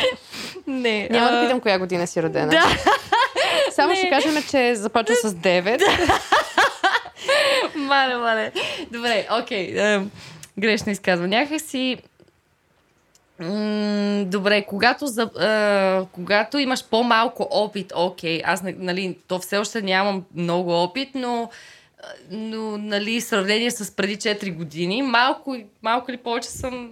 [0.66, 2.48] не, Няма а, да питам коя година си родена.
[2.48, 2.76] Да.
[3.72, 3.96] Само Не.
[3.96, 5.82] ще кажем, че започва с 9.
[7.90, 8.52] Мале, мале.
[8.92, 9.74] Добре, окей.
[9.74, 10.06] Okay.
[10.58, 11.30] грешно изказвам.
[11.30, 11.96] Някак си...
[13.40, 19.82] М- добре, когато, за, а, когато имаш по-малко опит, окей, аз, нали, то все още
[19.82, 21.50] нямам много опит, но,
[22.02, 26.90] а, но нали, сравнение с преди 4 години, малко, малко или повече съм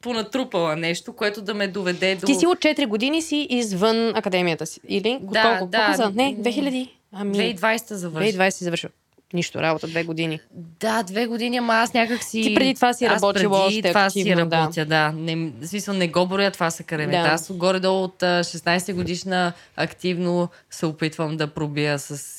[0.00, 2.26] понатрупала нещо, което да ме доведе до...
[2.26, 4.80] Ти си от 4 години си извън академията си.
[4.88, 5.18] Или?
[5.22, 5.66] Да, Колко?
[5.66, 5.78] да.
[5.78, 6.10] Колко за?
[6.10, 6.90] Не, 2000.
[7.12, 8.38] Ами, 2020 завърши.
[8.38, 8.90] 2020 си завършил.
[9.32, 10.40] Нищо, работа две години.
[10.80, 12.42] Да, две години, ама аз някак си...
[12.42, 14.56] Ти преди това си аз работила преди още това активно, си да.
[14.56, 15.12] работя, да.
[15.12, 17.22] Не, в смисъл не го броя това са каремета.
[17.22, 17.28] Да.
[17.28, 22.36] Аз горе-долу от а, 16 годишна активно се опитвам да пробия с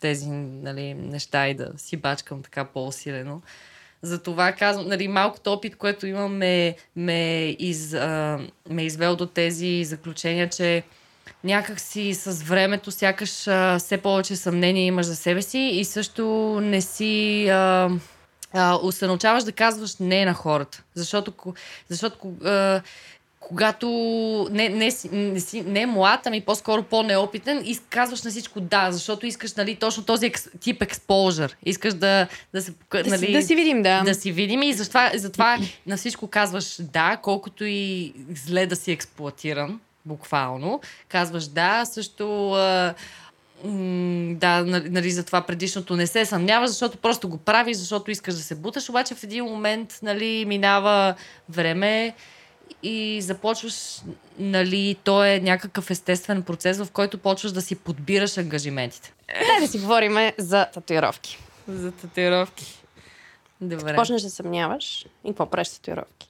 [0.00, 3.40] тези нали, неща и да си бачкам така по-усилено.
[4.02, 8.38] Затова казвам, нали, малкото опит, което имам, ме, ме, из, а,
[8.70, 10.82] ме извел до тези заключения, че
[11.44, 16.24] някак си с времето сякаш а, все повече съмнение имаш за себе си и също
[16.62, 17.90] не си а,
[18.52, 20.82] а, се научаваш да казваш не на хората.
[20.94, 21.54] Защото,
[21.88, 22.82] защото а,
[23.48, 23.88] когато
[24.50, 28.60] не, не, си, не, си, не е млад, ами по-скоро по-неопитен, и казваш на всичко
[28.60, 31.56] да, защото искаш нали, точно този екс, тип експожър.
[31.66, 34.02] Искаш да, да се пока- Да, нали, си, да си видим, да.
[34.02, 38.92] да си видим и затова, затова на всичко казваш да, колкото и зле да си
[38.92, 40.80] експлуатиран, буквално.
[41.08, 42.94] Казваш да, също а,
[43.64, 48.10] м, да, нали, нали, за това предишното не се съмняваш, защото просто го правиш, защото
[48.10, 51.14] искаш да се буташ, обаче в един момент нали, минава
[51.48, 52.14] време
[52.82, 54.02] и започваш,
[54.38, 59.12] нали, то е някакъв естествен процес, в който почваш да си подбираш ангажиментите.
[59.28, 61.38] Дай да си говорим за татуировки.
[61.68, 62.82] За татуировки.
[63.60, 63.94] Добре.
[63.96, 66.28] Почнеш да съмняваш и какво правиш татуировки?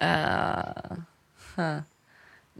[0.00, 0.74] А,
[1.36, 1.82] ха.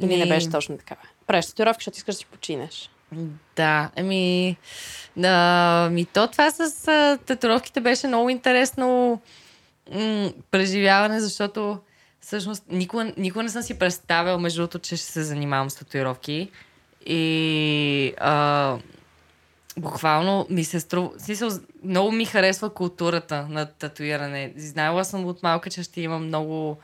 [0.00, 0.96] Или не Ми, беше точно така?
[1.26, 2.90] Правиш татуировки, защото искаш да си починеш.
[3.56, 4.56] Да, ами...
[5.24, 9.20] А, ми то това с а, татуировките беше много интересно
[9.94, 11.78] м- преживяване, защото
[12.20, 16.50] всъщност никога, никога не съм си представил, между другото, че ще се занимавам с татуировки.
[17.06, 18.76] И а,
[19.76, 21.10] буквално ми се струва...
[21.18, 21.50] Смисъл,
[21.84, 24.52] много ми харесва културата на татуиране.
[24.56, 26.78] Знаела съм от малка, че ще имам много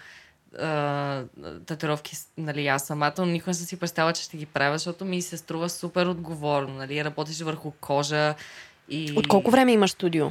[0.58, 1.24] а,
[1.66, 5.04] татуировки, нали, аз самата, но никога не съм си представила, че ще ги правя, защото
[5.04, 8.34] ми се струва супер отговорно, нали, работиш върху кожа
[8.88, 9.12] и...
[9.16, 10.30] От колко време имаш студио?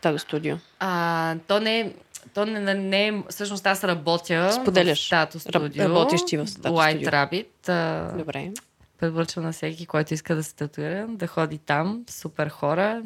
[0.00, 0.56] Тату студио.
[0.78, 1.92] А, то не е...
[2.34, 3.22] То не, не, е...
[3.28, 5.06] Всъщност аз работя Споделяш.
[5.06, 5.84] в Тато студио.
[5.84, 7.10] работиш ти в Tattoo White.
[7.10, 7.68] Rabbit.
[7.68, 8.50] А, Добре.
[8.98, 12.04] Препоръчвам на всеки, който иска да се татуира, да ходи там.
[12.10, 13.02] Супер хора.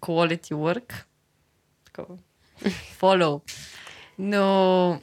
[0.00, 0.92] Quality work.
[3.00, 3.40] Follow.
[4.18, 5.00] Но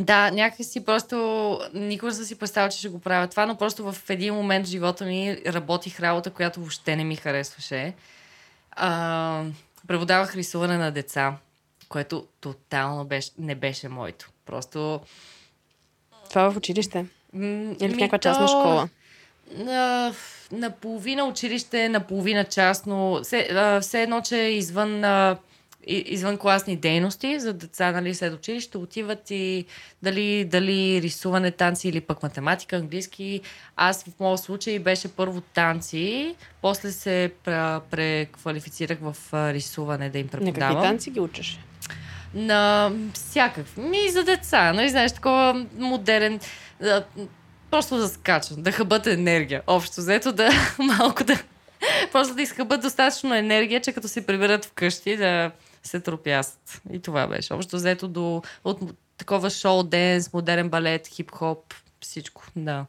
[0.00, 3.92] да, някакси просто никога не съм си представила, че ще го правя това, но просто
[3.92, 7.94] в един момент в живота ми работих работа, която въобще не ми харесваше.
[8.70, 9.42] А,
[9.88, 11.36] преподавах рисуване на деца,
[11.88, 14.30] което тотално беше, не беше моето.
[14.46, 15.00] Просто...
[16.28, 17.06] Това в училище.
[17.34, 18.88] Или в някаква частна школа.
[19.54, 20.12] на,
[20.52, 23.20] наполовина училище, наполовина частно.
[23.22, 25.36] Все, а, все едно, че извън, а,
[25.86, 29.64] и- извън класни дейности за деца нали, след училище отиват и
[30.02, 33.40] дали, дали рисуване, танци или пък математика, английски.
[33.76, 40.26] Аз в моят случай беше първо танци, после се пре- преквалифицирах в рисуване да им
[40.26, 40.82] На какви преподавам.
[40.82, 41.58] танци ги учиш?
[42.34, 43.80] На всякакви.
[43.80, 46.40] Ми за деца, нали, знаеш, такова модерен.
[47.70, 49.62] Просто да скачат, да хъбат енергия.
[49.66, 51.38] Общо взето да малко да...
[52.12, 55.50] Просто да изхъбат достатъчно енергия, че като се приберат вкъщи да
[55.86, 56.82] се тропясат.
[56.92, 57.54] И това беше.
[57.54, 58.80] Общо взето до от
[59.18, 62.42] такова шоу, денс, модерен балет, хип-хоп, всичко.
[62.56, 62.86] Да.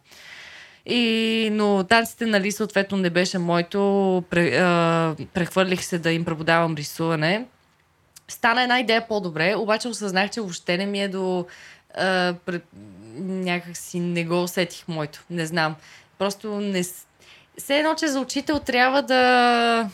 [0.85, 4.23] И, но танците, нали, съответно не беше моето.
[4.29, 7.45] Пре, а, прехвърлих се да им преподавам рисуване
[8.27, 11.45] стана една идея по-добре, обаче осъзнах, че въобще не ми е до...
[11.95, 12.63] А, пред,
[13.15, 15.23] някак не го усетих моето.
[15.29, 15.75] Не знам.
[16.17, 16.83] Просто не...
[17.57, 19.89] Все едно, че за учител трябва да...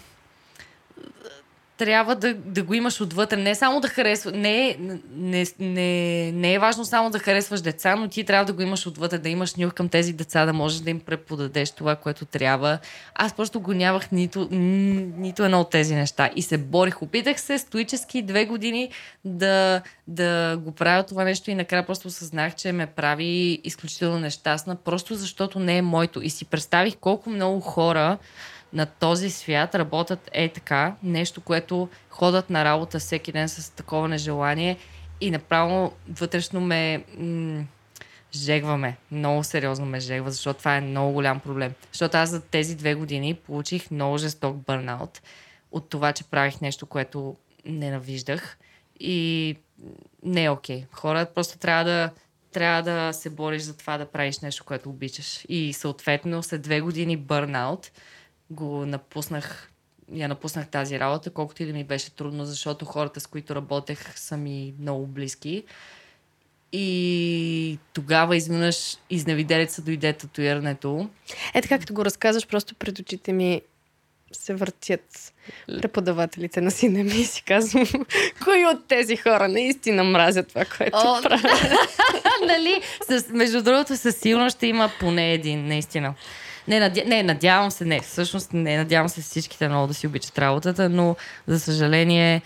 [1.78, 3.38] Трябва да, да го имаш отвътре.
[3.38, 4.32] Не само да харесва.
[4.32, 4.78] Не,
[5.16, 8.88] не, не, не е важно само да харесваш деца, но ти трябва да го имаш
[8.88, 12.80] отвътре, да имаш нюх към тези деца, да можеш да им преподадеш това, което трябва.
[13.16, 16.30] Аз просто го нямах нито, нито едно от тези неща.
[16.36, 17.02] И се борих.
[17.02, 18.90] Опитах се стоически две години
[19.26, 24.76] да, да го правя това нещо и накрая просто осъзнах, че ме прави изключително нещастна,
[24.76, 26.22] просто защото не е моето.
[26.22, 28.18] И си представих колко много хора
[28.74, 34.08] на този свят работят е така, нещо, което ходят на работа всеки ден с такова
[34.08, 34.78] нежелание
[35.22, 37.64] и направо вътрешно ме м-
[38.36, 38.98] жегваме.
[39.12, 41.74] Много сериозно ме жегва, защото това е много голям проблем.
[41.92, 45.22] Защото аз за тези две години получих много жесток бърнаут
[45.72, 48.58] от това, че правих нещо, което ненавиждах
[49.00, 49.56] и
[50.24, 50.86] не е окей.
[50.92, 52.10] Хора просто трябва да
[52.52, 55.46] трябва да се бориш за това да правиш нещо, което обичаш.
[55.50, 57.92] И съответно след две години бърнаут
[58.54, 59.70] го напуснах
[60.12, 64.20] я напуснах тази работа, колкото и да ми беше трудно, защото хората, с които работех,
[64.20, 65.64] са ми много близки.
[66.72, 71.10] И тогава изведнъж изневиделица дойде татуирането.
[71.54, 73.62] Е, така като го разказваш, просто пред очите ми
[74.32, 75.34] се въртят
[75.82, 77.86] преподавателите на сина ми и си казвам,
[78.43, 81.62] кои от тези хора наистина мразят това, което О, правят.
[82.47, 82.82] нали?
[83.10, 86.14] С, между другото, със сигурност ще има поне един, наистина.
[86.68, 87.03] Не, надя...
[87.05, 91.16] не, надявам се, не, всъщност не, надявам се всичките много да си обичат работата, но
[91.47, 92.41] за съжаление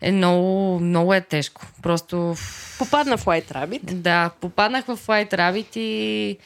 [0.00, 1.62] е много, много е тежко.
[1.82, 2.34] Просто...
[2.78, 3.94] Попадна в White Rabbit?
[3.94, 6.38] Да, попаднах в White Rabbit и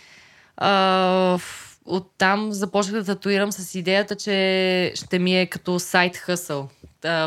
[0.57, 1.38] а,
[1.84, 6.68] оттам започнах да татуирам с идеята, че ще ми е като сайт хъсъл.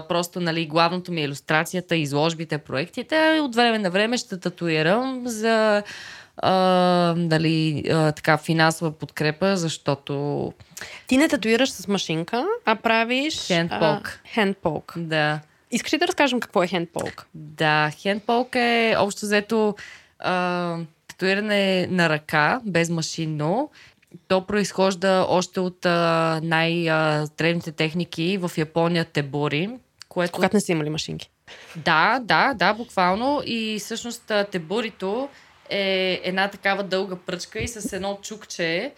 [0.09, 3.39] просто, нали, главното ми е иллюстрацията, изложбите, проектите.
[3.39, 5.84] От време на време ще татуирам за
[6.38, 10.54] а, дали, а, така финансова подкрепа, защото...
[11.08, 13.48] Ти не татуираш с машинка, а правиш...
[13.48, 14.20] Хендполк.
[14.26, 14.94] Хендполк.
[14.98, 15.40] Да.
[15.72, 17.28] Искаш ли да разкажем какво е хендполк?
[17.34, 19.76] Да, хендполк е общо взето
[20.20, 20.78] а,
[21.08, 23.70] татуиране на ръка, без машинно.
[24.28, 29.70] То произхожда още от а, най-древните техники в Япония тебори.
[30.10, 30.32] Което...
[30.32, 31.30] Когато не са имали машинки.
[31.76, 33.42] Да, да, да, буквално.
[33.46, 35.30] И всъщност теборито
[35.70, 38.91] е една такава дълга пръчка и с едно чукче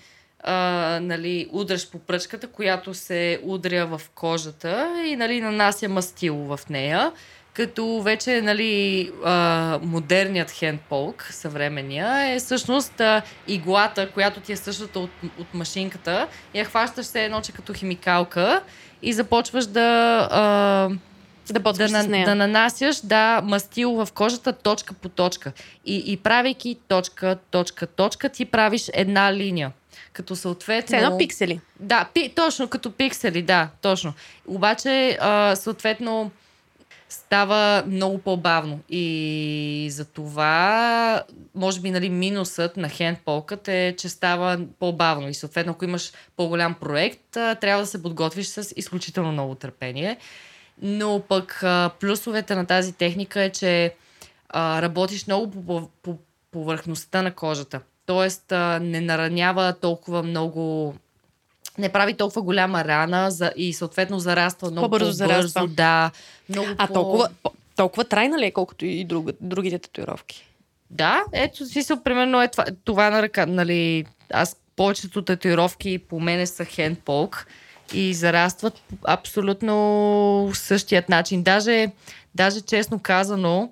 [0.43, 6.69] а, нали, удръж по пръчката, която се удря в кожата и нали, нанася мастило в
[6.69, 7.11] нея.
[7.53, 14.99] Като вече нали, а, модерният хендполк, съвременния, е всъщност а, иглата, която ти е същата
[14.99, 16.27] от, от машинката.
[16.53, 18.61] Я хващаш се едно, че като химикалка
[19.01, 20.89] и започваш да а,
[21.53, 22.25] да, да, с нея.
[22.25, 25.51] да нанасяш да, мастило в кожата точка по точка.
[25.85, 29.71] И, и правейки точка, точка, точка, ти правиш една линия.
[30.13, 30.97] Като съответно...
[30.97, 31.59] Едно пиксели.
[31.79, 34.13] Да, пи, точно, като пиксели, да, точно.
[34.47, 36.31] Обаче, а, съответно,
[37.09, 38.79] става много по-бавно.
[38.89, 41.23] И за това,
[41.55, 45.29] може би, нали, минусът на хендполкът е, че става по-бавно.
[45.29, 50.17] И съответно, ако имаш по-голям проект, трябва да се подготвиш с изключително много търпение.
[50.81, 53.93] Но пък а, плюсовете на тази техника е, че
[54.49, 56.17] а, работиш много по, по, по
[56.51, 57.81] повърхността на кожата.
[58.05, 60.95] Тоест а, не наранява толкова много
[61.77, 65.05] не прави толкова голяма рана за, и съответно зараства много по-бързо.
[65.05, 65.67] по-бързо зараства.
[65.67, 66.11] Да,
[66.49, 66.93] много а по...
[66.93, 67.29] толкова,
[67.75, 70.47] толкова трайна ли е, колкото и друг, другите татуировки?
[70.89, 76.47] Да, ето, смисъл, примерно е това, това на ръка, нали, аз повечето татуировки по мене
[76.47, 77.47] са хендполк
[77.93, 81.43] и зарастват абсолютно същият начин.
[81.43, 81.91] Даже,
[82.35, 83.71] даже честно казано,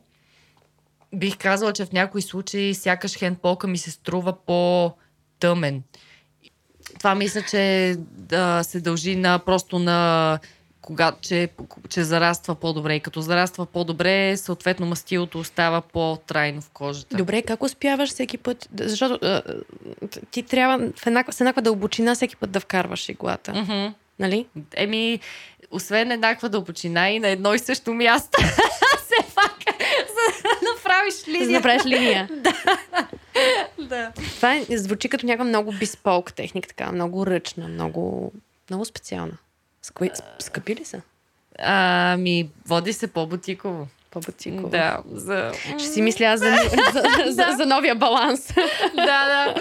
[1.16, 5.84] бих казала, че в някои случаи сякаш хендполка ми се струва по-тъмен.
[6.98, 10.40] Това мисля, че да, се дължи на просто на
[10.82, 11.50] когато, че,
[11.90, 12.96] че зараства по-добре.
[12.96, 17.18] И като зараства по-добре, съответно мастилото остава по-трайно в кожата.
[17.18, 18.70] Добре, как успяваш всеки път?
[18.80, 19.42] Защото а,
[20.32, 23.52] ти трябва в еднаква, с еднаква дълбочина всеки път да вкарваш иглата.
[23.52, 23.94] Mm-hmm.
[24.20, 24.48] Нали?
[24.76, 25.20] Еми,
[25.72, 28.38] освен еднаква дълбочина и на едно и също място.
[29.06, 29.56] Все пак,
[30.08, 31.46] за да направиш линия.
[31.46, 32.30] За да направиш линия.
[32.32, 32.54] да.
[33.80, 34.12] да.
[34.36, 38.32] Това е, звучи като някаква много бисполк техника, така, много ръчна, много,
[38.70, 39.38] много специална.
[39.82, 40.10] Скъпи,
[40.40, 41.02] скъпи ли са?
[41.60, 44.70] Ами, води се по-бутиково по-бутиково.
[44.70, 45.52] Да, за...
[45.78, 46.58] Ще си мисля за,
[46.94, 48.54] за, за, за новия баланс.
[48.96, 49.56] да, да.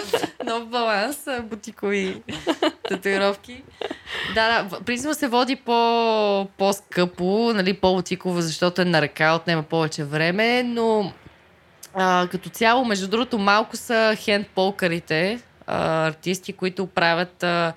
[0.45, 2.21] Нов баланс, бутикови
[2.89, 3.63] татуировки.
[4.35, 4.79] Да, да.
[4.79, 11.11] Принципно се води по, по-скъпо, нали, по-бутиково, защото е на ръка, отнема повече време, но
[11.93, 17.73] а, като цяло, между другото, малко са хендполкарите, артисти, които правят а,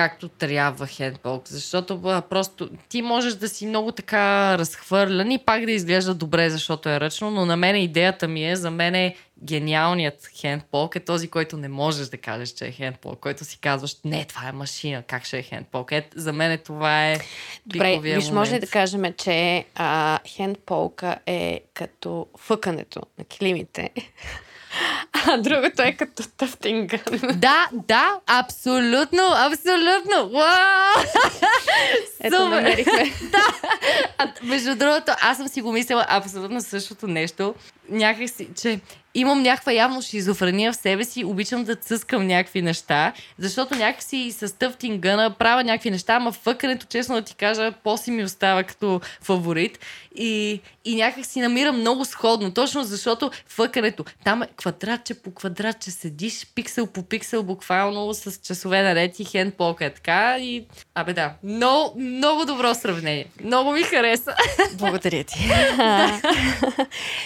[0.00, 5.64] както трябва хендболк, защото а, просто ти можеш да си много така разхвърлян и пак
[5.64, 9.16] да изглежда добре, защото е ръчно, но на мен идеята ми е, за мен е
[9.44, 13.96] гениалният хендболк е този, който не можеш да кажеш, че е хендболк, който си казваш,
[14.04, 15.92] не, това е машина, как ще е хендболк.
[15.92, 17.18] Е, за мен това е
[17.66, 23.90] Добре, виж, може ли да кажем, че а, хендболка е като фъкането на килимите
[25.12, 26.98] а другото е като тъфтинга.
[27.34, 30.30] Да, да, абсолютно, абсолютно.
[30.32, 31.04] Уау!
[32.20, 33.04] Ето, намерихме.
[33.32, 33.46] да.
[34.18, 37.54] А, между другото, аз съм си го мислила абсолютно същото нещо.
[37.90, 38.80] Някакси, че
[39.14, 44.58] имам някаква явно шизофрения в себе си, обичам да цъскам някакви неща, защото някакси с
[44.58, 49.78] тъфтингъна правя някакви неща, ама фъкането, честно да ти кажа, по-си ми остава като фаворит.
[50.16, 55.90] И, и някак си намирам много сходно, точно защото фъкането, там е квадратче по квадратче,
[55.90, 60.38] седиш пиксел по пиксел, буквално с часове наред и хенд е така.
[60.38, 60.64] И,
[60.94, 63.26] абе да, много, много добро сравнение.
[63.44, 64.34] Много ми хареса.
[64.72, 65.38] Благодаря ти.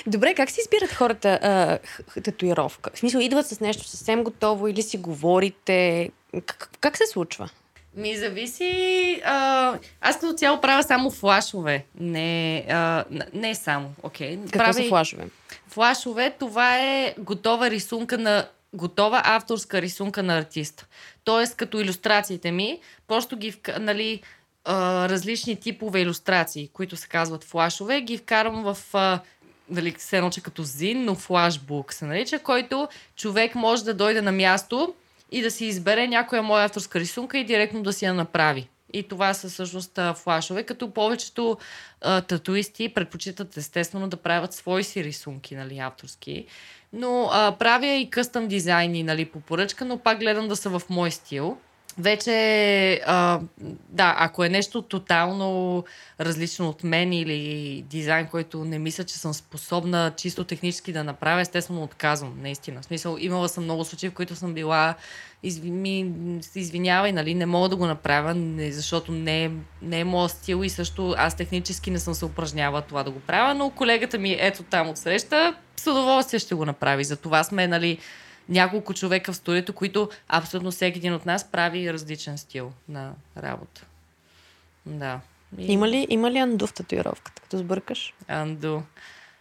[0.07, 1.78] Добре, как си избират хората а,
[2.20, 2.90] татуировка?
[2.94, 6.10] В смисъл, идват с нещо съвсем готово или си говорите?
[6.47, 7.48] Как, как се случва?
[7.97, 9.20] Ми зависи.
[9.24, 11.85] А, аз като цяло правя само флашове.
[12.01, 13.05] Не, а,
[13.35, 13.94] не само.
[14.02, 14.43] Okay.
[14.43, 14.82] Какво Прави...
[14.82, 15.28] са флашове?
[15.68, 20.86] Флашове, това е готова рисунка на готова авторска рисунка на артиста.
[21.24, 24.20] Тоест, като иллюстрациите ми, просто ги, нали,
[24.66, 28.94] различни типове иллюстрации, които се казват флашове, ги вкарвам в
[29.75, 34.23] а, дали се науча като зин, но флашбук се нарича, който човек може да дойде
[34.23, 34.95] на място
[35.33, 38.69] и да си избере някоя моя авторска рисунка и директно да си я направи.
[38.93, 41.59] И това са всъщност флашове, като повечето
[42.01, 46.47] а, татуисти предпочитат естествено да правят свои си рисунки, нали, авторски.
[46.93, 50.83] Но а, правя и къстъм дизайни, нали, по поръчка, но пак гледам да са в
[50.91, 51.59] мой стил
[51.99, 53.41] вече, а,
[53.89, 55.85] да, ако е нещо тотално
[56.21, 61.41] различно от мен или дизайн, който не мисля, че съм способна чисто технически да направя,
[61.41, 62.83] естествено отказвам, наистина.
[62.83, 64.95] В смисъл, имала съм много случаи, в които съм била
[65.43, 66.12] изви, ми,
[66.55, 69.51] извинявай, нали, не мога да го направя, не, защото не,
[69.83, 73.21] не е моят стил и също аз технически не съм се упражнявала това да го
[73.21, 77.05] правя, но колегата ми ето там от среща с удоволствие ще го направи.
[77.05, 77.99] За това сме, нали,
[78.49, 83.87] няколко човека в студиото, които абсолютно всеки един от нас прави различен стил на работа.
[84.87, 85.21] Да.
[85.59, 85.73] И...
[85.73, 88.15] Има, ли, има ли анду в татуировката, като сбъркаш?
[88.29, 88.81] Анду.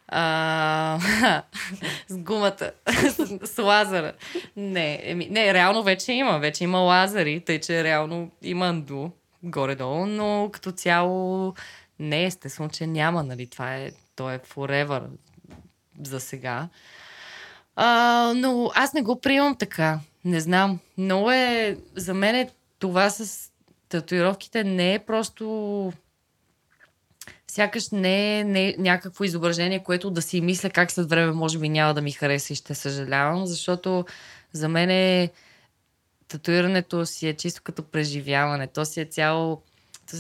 [0.08, 1.00] А,
[2.08, 2.72] с гумата,
[3.10, 4.14] с, с лазера.
[4.56, 6.40] Не, еми, не, реално вече има.
[6.40, 9.10] Вече има лазери, тъй че реално има анду
[9.44, 11.54] горе-долу, но като цяло
[12.00, 13.48] не, естествено, че няма, нали?
[13.48, 15.04] Това е, то е forever
[16.02, 16.70] за сега.
[17.76, 20.00] А, но аз не го приемам така.
[20.26, 20.80] Не знам.
[20.98, 21.78] Много е...
[21.96, 23.52] За мен е това с
[23.90, 25.94] татуировките не е просто...
[27.48, 31.60] Сякаш не е, не е някакво изображение, което да си мисля как след време може
[31.60, 34.06] би няма да ми хареса и ще съжалявам, защото
[34.54, 35.32] за мен е
[36.28, 38.68] татуирането си е чисто като преживяване.
[38.68, 39.62] То си е цяло,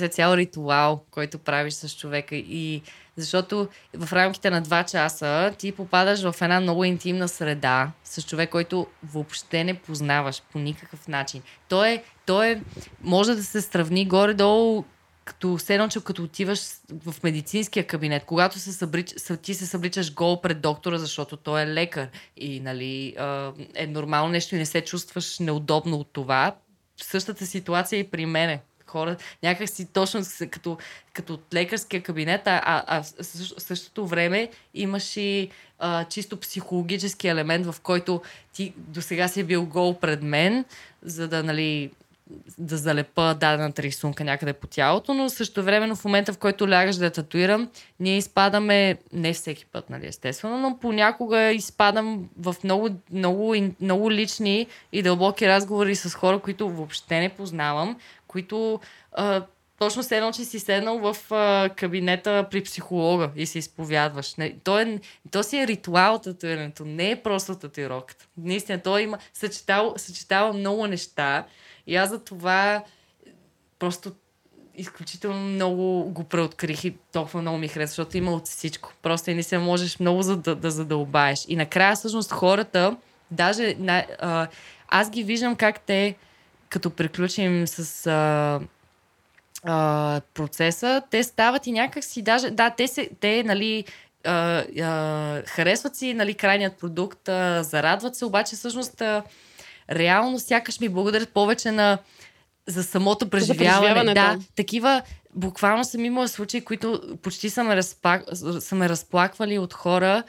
[0.01, 2.35] е цял ритуал, който правиш с човека.
[2.35, 2.81] И
[3.17, 8.49] защото в рамките на два часа ти попадаш в една много интимна среда с човек,
[8.49, 11.41] който въобще не познаваш по никакъв начин.
[11.69, 12.61] Той е, той е
[13.01, 14.83] може да се сравни горе-долу
[15.25, 16.59] като все че като отиваш
[17.05, 21.67] в медицинския кабинет, когато се събрич, ти се събличаш гол пред доктора, защото той е
[21.67, 22.07] лекар.
[22.37, 23.15] И нали,
[23.75, 26.55] е нормално нещо и не се чувстваш неудобно от това,
[26.97, 28.59] същата ситуация и при мене
[28.93, 30.77] хора, някак си точно като,
[31.13, 35.49] като от лекарския кабинет, а, а, а в същото време имаш и
[35.79, 38.21] а, чисто психологически елемент, в който
[38.53, 40.65] ти до сега си е бил гол пред мен,
[41.01, 41.91] за да, нали,
[42.57, 46.95] да залепа дадената рисунка някъде по тялото, но също времено в момента, в който лягаш
[46.95, 52.89] да я татуирам, ние изпадаме, не всеки път, нали, естествено, но понякога изпадам в много,
[53.11, 57.97] много, много лични и дълбоки разговори с хора, които въобще не познавам,
[58.33, 58.79] които
[59.11, 59.45] а,
[59.79, 64.35] точно се че си седнал в а, кабинета при психолога и се изповядваш.
[64.35, 64.99] Не, то, е,
[65.31, 68.27] то си е ритуал татуирането, не е просто татуировката.
[68.37, 71.45] Наистина, той има, съчетава, съчетава много неща
[71.87, 72.83] и аз за това
[73.79, 74.11] просто
[74.75, 78.93] изключително много го преоткрих и толкова много ми харесва, защото има от всичко.
[79.01, 81.45] Просто и не се можеш много за да, да задълбаеш.
[81.47, 82.97] И накрая всъщност хората,
[83.31, 83.75] даже
[84.19, 84.47] а,
[84.87, 86.15] аз ги виждам как те
[86.73, 88.59] като приключим с а,
[89.63, 93.85] а, процеса, те стават и някак си даже, да, те, се, те нали,
[94.23, 99.23] а, а, харесват си нали, крайният продукт, а, зарадват се, обаче всъщност а,
[99.91, 101.97] реално сякаш ми благодарят повече на
[102.67, 104.09] за самото преживяване.
[104.09, 105.01] За да, такива
[105.35, 108.23] буквално съм имала случаи, които почти са ме, разпак,
[108.59, 110.23] са ме разплаквали от хора,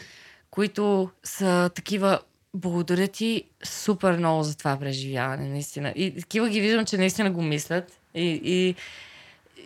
[0.51, 2.19] които са такива
[2.55, 5.93] благодаря ти супер много за това преживяване, наистина.
[5.97, 8.01] И такива ги виждам, че наистина го мислят.
[8.15, 8.75] И, и,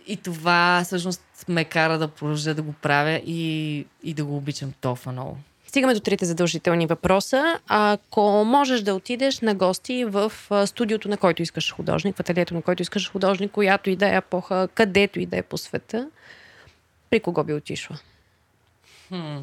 [0.07, 4.73] и това всъщност ме кара да продължа да го правя и, и да го обичам
[4.81, 5.37] толкова много.
[5.67, 7.59] Стигаме до трите задължителни въпроса.
[7.67, 10.31] Ако можеш да отидеш на гости в
[10.65, 14.15] студиото, на който искаш художник, в ателието, на който искаш художник, която и да е
[14.15, 16.09] епоха, където и да е по света,
[17.09, 17.97] при кого би отишла?
[19.07, 19.37] Хм.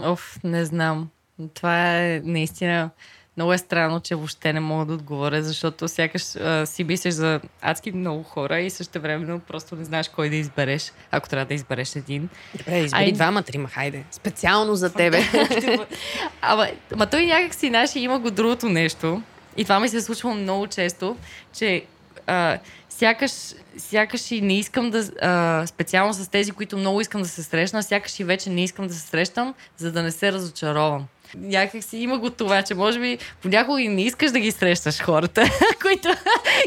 [0.00, 1.10] Оф, не знам.
[1.54, 2.90] Това е наистина
[3.38, 7.40] много е странно, че въобще не мога да отговоря, защото сякаш а, си мислиш за
[7.60, 11.54] адски много хора и също времено просто не знаеш кой да избереш, ако трябва да
[11.54, 12.28] избереш един.
[12.54, 13.12] Добре, избери Ай...
[13.12, 14.04] двама, трима, хайде.
[14.10, 15.22] Специално за тебе.
[16.40, 19.22] ама, ама той някак си наши има го другото нещо.
[19.56, 21.16] И това ми се е случвало много често,
[21.52, 21.84] че
[22.26, 22.58] а,
[22.88, 23.32] сякаш,
[23.76, 27.82] сякаш и не искам да, а, специално с тези, които много искам да се срещна,
[27.82, 31.06] сякаш и вече не искам да се срещам, за да не се разочаровам.
[31.36, 35.02] Някак си има го това, че може би понякога и не искаш да ги срещаш
[35.02, 35.44] хората,
[35.82, 36.08] които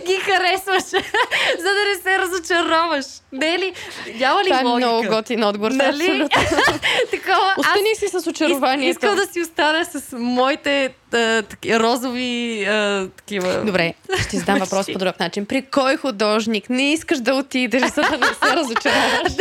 [0.06, 0.84] ги харесваш,
[1.60, 3.06] за да не се разочароваш.
[3.32, 3.74] Не е ли?
[4.20, 4.88] Няма ли Това е логика?
[4.88, 5.72] много готин отговор.
[5.72, 6.04] Нали?
[6.04, 6.30] Абсолютно.
[7.12, 8.90] Такова, Остани си с очарованието.
[8.90, 13.66] искам да си остана с моите а, таки, розови а, такива...
[13.66, 13.94] Добре,
[14.28, 15.46] ще задам въпрос по друг начин.
[15.46, 19.34] При кой художник не искаш да отидеш, за да не се разочароваш?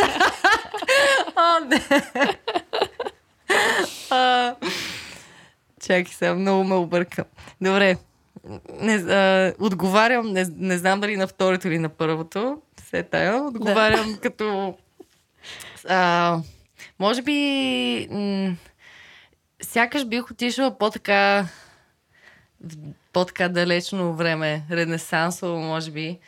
[1.36, 1.82] О, не.
[4.10, 4.54] а,
[5.80, 7.24] чакай сега, много ме объркам.
[7.60, 7.96] Добре.
[8.80, 12.62] Не, а, отговарям, не, не знам дали на второто или на първото.
[12.82, 13.42] Се тая.
[13.42, 14.74] Отговарям като...
[15.88, 16.38] А,
[16.98, 18.08] може би...
[18.10, 18.56] М-
[19.62, 21.48] сякаш бих отишла по-така
[23.12, 26.18] по-така далечно време, ренесансово, може би.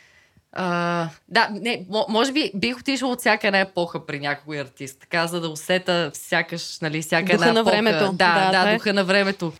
[0.55, 4.99] А, да, не, мо- може би бих отишла от всяка една епоха при някой артист,
[4.99, 7.71] така за да усета сякаш, нали, всяка Духа една на епоха.
[7.71, 8.11] времето.
[8.11, 8.73] Да, Да, да, е.
[8.73, 9.53] духа на времето.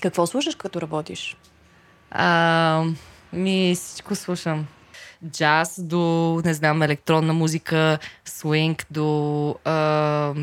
[0.00, 1.36] Какво слушаш като работиш?
[2.10, 2.84] А,
[3.32, 4.66] ми всичко слушам.
[5.26, 6.00] Джаз до,
[6.44, 9.08] не знам, електронна музика, свинг до
[9.64, 10.34] а,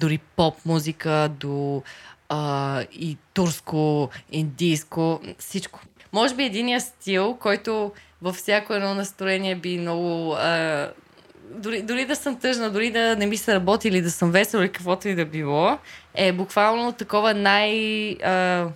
[0.00, 1.82] дори поп музика, до
[2.28, 5.80] а, и турско, индийско, всичко.
[6.12, 7.92] Може би единия стил, който
[8.22, 10.32] във всяко едно настроение би много...
[10.32, 10.90] А,
[11.50, 14.64] дори, дори да съм тъжна, дори да не ми се работи или да съм весела
[14.64, 15.78] или каквото и да било,
[16.14, 18.10] е буквално такова най...
[18.12, 18.68] А,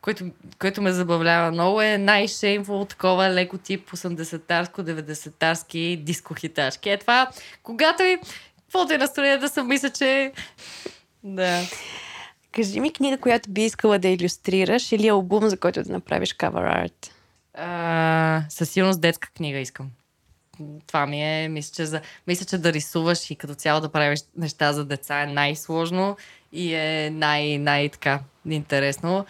[0.00, 0.24] което,
[0.58, 6.90] което ме забавлява много е най-шеймфул такова леко тип 80-тарско, 90-тарски дискохиташки.
[6.90, 7.30] Е това,
[7.62, 8.18] когато и
[8.56, 10.32] каквото е настроение да съм мисля, че...
[11.24, 11.60] Да.
[12.52, 16.86] Кажи ми книга, която би искала да иллюстрираш или албум, за който да направиш cover
[16.86, 17.11] art.
[17.54, 19.90] А, със сигурност детска книга искам.
[20.86, 24.20] Това ми е, мисля че, за, мисля, че да рисуваш и като цяло да правиш
[24.36, 26.16] неща за деца е най-сложно
[26.52, 29.26] и е най- най-така интересно.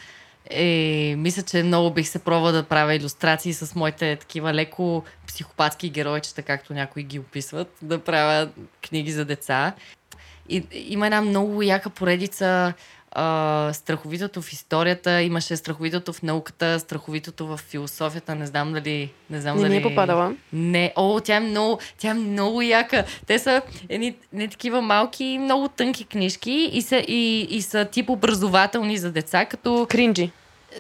[0.51, 5.90] Е, мисля, че много бих се пробвала да правя иллюстрации с моите такива леко психопатски
[5.90, 8.51] геройчета, както някои ги описват, да правя
[8.89, 9.74] книги за деца.
[10.49, 12.73] И, има една много яка поредица
[13.12, 19.10] а, страховитото в историята, имаше страховитото в науката, страховитото в философията, не знам дали...
[19.30, 19.72] Не, знам Не дали...
[19.72, 20.34] ми е попадала.
[20.52, 23.05] Не, о, тя е много, тя е много яка.
[23.26, 28.10] Те са едни не такива малки, много тънки книжки и са, и, и са тип
[28.10, 30.30] образователни за деца, като Кринджи.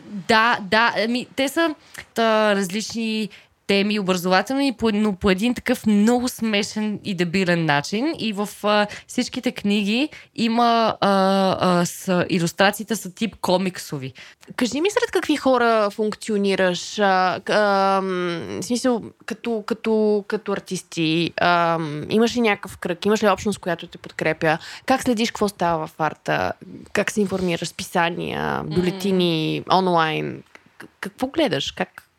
[0.06, 1.74] да, да, ами, те са
[2.14, 3.28] та, различни
[3.66, 8.14] теми образователни, но по един такъв много смешен и дебилен начин.
[8.18, 14.12] И в а, всичките книги има а, а, с, иллюстрациите са тип комиксови.
[14.56, 21.78] Кажи ми сред какви хора функционираш, а, а, в смисъл, като, като, като артисти, а,
[22.08, 26.00] имаш ли някакъв кръг, имаш ли общност, която те подкрепя, как следиш какво става в
[26.00, 26.52] арта,
[26.92, 30.42] как се информираш, списания, бюлетини, онлайн,
[30.78, 32.11] К- какво гледаш, как?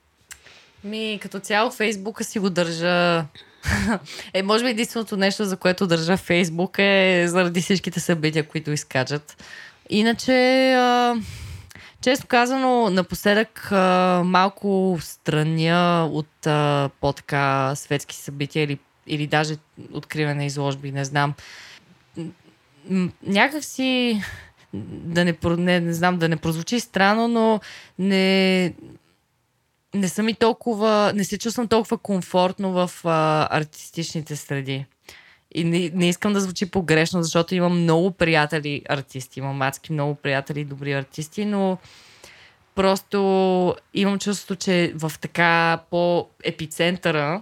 [0.84, 3.26] Ми, като цяло Фейсбука си го държа...
[4.34, 9.44] е, може би единственото нещо, за което държа Фейсбук е заради всичките събития, които изкачат.
[9.90, 10.34] Иначе,
[10.74, 11.16] а,
[12.02, 19.56] честно казано, напоследък а, малко страня от а, по-така светски събития или, или даже
[19.92, 21.34] откриване изложби, не знам.
[23.24, 24.22] Някак си
[24.74, 27.60] да не, не, не знам, да не прозвучи странно, но
[28.00, 28.74] не,
[29.94, 34.86] не съм и толкова, не се чувствам толкова комфортно в а, артистичните среди.
[35.56, 40.15] И не, не искам да звучи погрешно, защото имам много приятели артисти, имам адски много
[40.15, 41.78] приятели добри артисти, но
[42.76, 47.41] просто имам чувството, че в така по епицентъра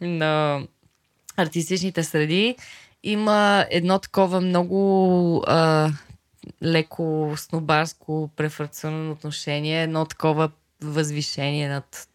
[0.00, 0.62] на
[1.36, 2.56] артистичните среди
[3.02, 5.90] има едно такова много а,
[6.62, 10.50] леко снобарско преференционно отношение, едно такова
[10.82, 12.08] възвишение над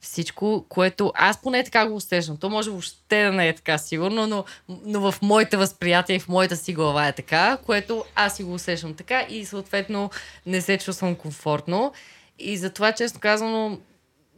[0.00, 2.36] всичко, което аз поне така го усещам.
[2.36, 6.28] То може въобще да не е така сигурно, но, но в моите възприятия и в
[6.28, 10.10] моята си глава е така, което аз си го усещам така и съответно
[10.46, 11.92] не се чувствам комфортно.
[12.38, 13.78] И затова, често казано,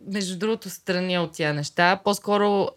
[0.07, 2.01] между другото, страни от тия неща.
[2.05, 2.69] По-скоро,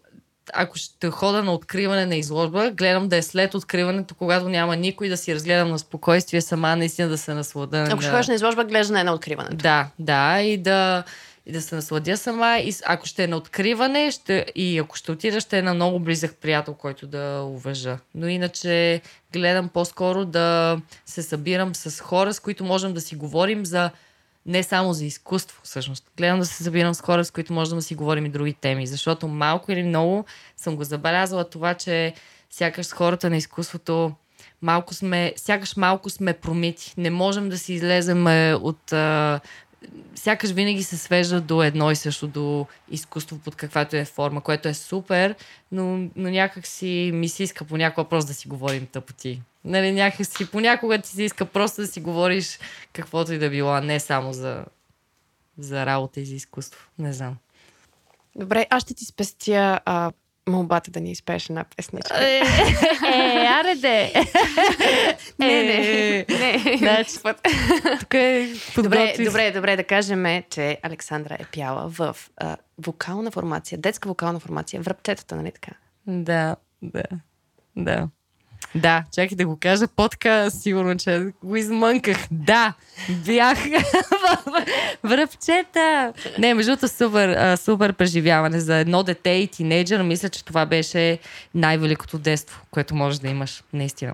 [0.54, 5.08] ако ще хода на откриване на изложба, гледам да е след откриването, когато няма никой,
[5.08, 7.86] да си разгледам на спокойствие сама, наистина да се наслада.
[7.90, 9.56] Ако ще ходиш на изложба, глеждане на откриването.
[9.56, 11.04] да, да, и да,
[11.46, 12.58] и да се насладя сама.
[12.58, 16.00] И ако ще е на откриване, ще, и ако ще отида, ще е на много
[16.00, 17.98] близък приятел, който да уважа.
[18.14, 19.00] Но иначе
[19.32, 23.90] гледам по-скоро да се събирам с хора, с които можем да си говорим за
[24.46, 26.10] не само за изкуство, всъщност.
[26.16, 28.86] Гледам да се събирам с хора, с които можем да си говорим и други теми,
[28.86, 30.24] защото малко или много
[30.56, 32.14] съм го забелязала това, че
[32.50, 34.12] сякаш с хората на изкуството
[34.62, 36.94] малко сме, сякаш малко сме промити.
[36.96, 38.26] Не можем да си излезем
[38.62, 39.40] от а,
[40.14, 44.68] сякаш винаги се свежда до едно и също, до изкуство под каквато е форма, което
[44.68, 45.34] е супер,
[45.72, 49.42] но, но някак си ми се иска понякога просто да си говорим тъпоти.
[49.66, 52.58] Нали, някак си понякога ти се иска просто да си говориш
[52.92, 54.64] каквото и да било, а не само за,
[55.58, 56.88] за работа и за изкуство.
[56.98, 57.36] Не знам.
[58.36, 60.12] Добре, аз ще ти спестя а,
[60.48, 62.24] молбата да ни изпееш една песничка.
[62.24, 64.12] Е, е, аре де!
[65.38, 66.76] Не, не, не.
[66.78, 67.12] Значи,
[68.00, 73.78] тук е добре, добре, добре да кажем, че Александра е пяла в а, вокална формация,
[73.78, 75.72] детска вокална формация, връбчетата, нали така?
[76.06, 77.02] Да, да,
[77.76, 78.08] да.
[78.74, 79.88] Да, чакай да го кажа.
[79.88, 82.16] Потка, сигурно, че го измънках.
[82.30, 82.72] Да,
[83.26, 83.58] бях
[85.04, 86.12] в ръбчета.
[86.38, 90.02] Не, между другото, супер, супер преживяване за едно дете и тинейджър.
[90.02, 91.18] Мисля, че това беше
[91.54, 93.62] най-великото детство, което можеш да имаш.
[93.72, 94.12] Наистина.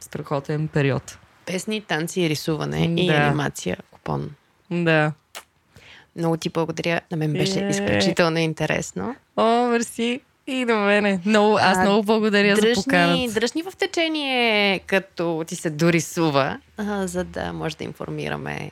[0.00, 1.18] Страхотен период.
[1.46, 3.02] Песни, танци рисуване да.
[3.02, 3.76] и анимация.
[3.90, 4.30] Купон.
[4.70, 5.12] Да.
[6.16, 7.00] Много ти благодаря.
[7.10, 7.68] На мен беше е...
[7.68, 9.16] изключително интересно.
[9.36, 10.20] О, мерси.
[10.46, 11.20] И до мене.
[11.24, 13.32] Много, аз а, много благодаря дръжни, за поканата.
[13.34, 18.70] Дръжни в течение, като ти се дорисува, а, за да може да информираме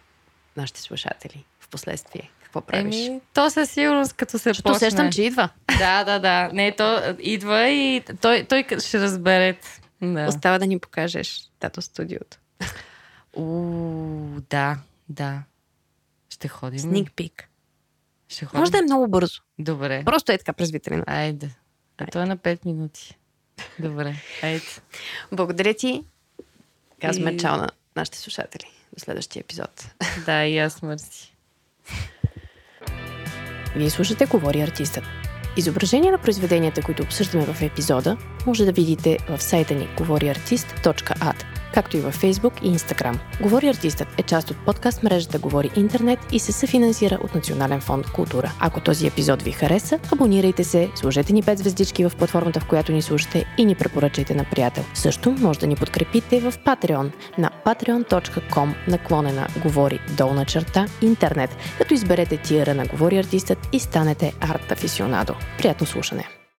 [0.56, 2.30] нашите слушатели в последствие.
[2.42, 2.96] Какво правиш?
[2.96, 4.86] Еми, то със сигурност, като се Защото почне.
[4.86, 5.48] усещам, че идва.
[5.78, 6.50] Да, да, да.
[6.52, 9.56] Не, то идва и той, той ще разбере.
[10.02, 10.26] Да.
[10.28, 12.36] Остава да ни покажеш тато студиото.
[13.36, 13.44] У,
[14.50, 14.78] да,
[15.08, 15.42] да.
[16.30, 16.78] Ще ходим.
[16.78, 17.48] Сник пик.
[18.28, 18.60] Ще ходим.
[18.60, 19.42] Може да е много бързо.
[19.58, 20.02] Добре.
[20.04, 21.04] Просто е така през витрина.
[21.06, 21.50] Айде.
[21.98, 23.18] А то е на 5 минути.
[23.78, 24.64] Добре, айде.
[25.32, 26.04] Благодаря ти.
[27.00, 27.38] Казваме и...
[27.38, 28.64] чао на нашите слушатели.
[28.92, 29.94] До следващия епизод.
[30.26, 31.34] Да, и аз мърси.
[33.76, 35.04] Вие слушате Говори артистът.
[35.56, 38.16] Изображение на произведенията, които обсъждаме в епизода,
[38.46, 43.18] може да видите в сайта ни говориартист.ад както и във Facebook и Instagram.
[43.40, 48.06] Говори артистът е част от подкаст мрежата Говори Интернет и се съфинансира от Национален фонд
[48.06, 48.52] Култура.
[48.60, 52.92] Ако този епизод ви хареса, абонирайте се, сложете ни 5 звездички в платформата, в която
[52.92, 54.84] ни слушате и ни препоръчайте на приятел.
[54.94, 61.94] Също може да ни подкрепите в Patreon на patreon.com наклонена Говори долна черта интернет, като
[61.94, 65.34] изберете тиера на Говори артистът и станете арт афисионадо.
[65.58, 66.43] Приятно слушане!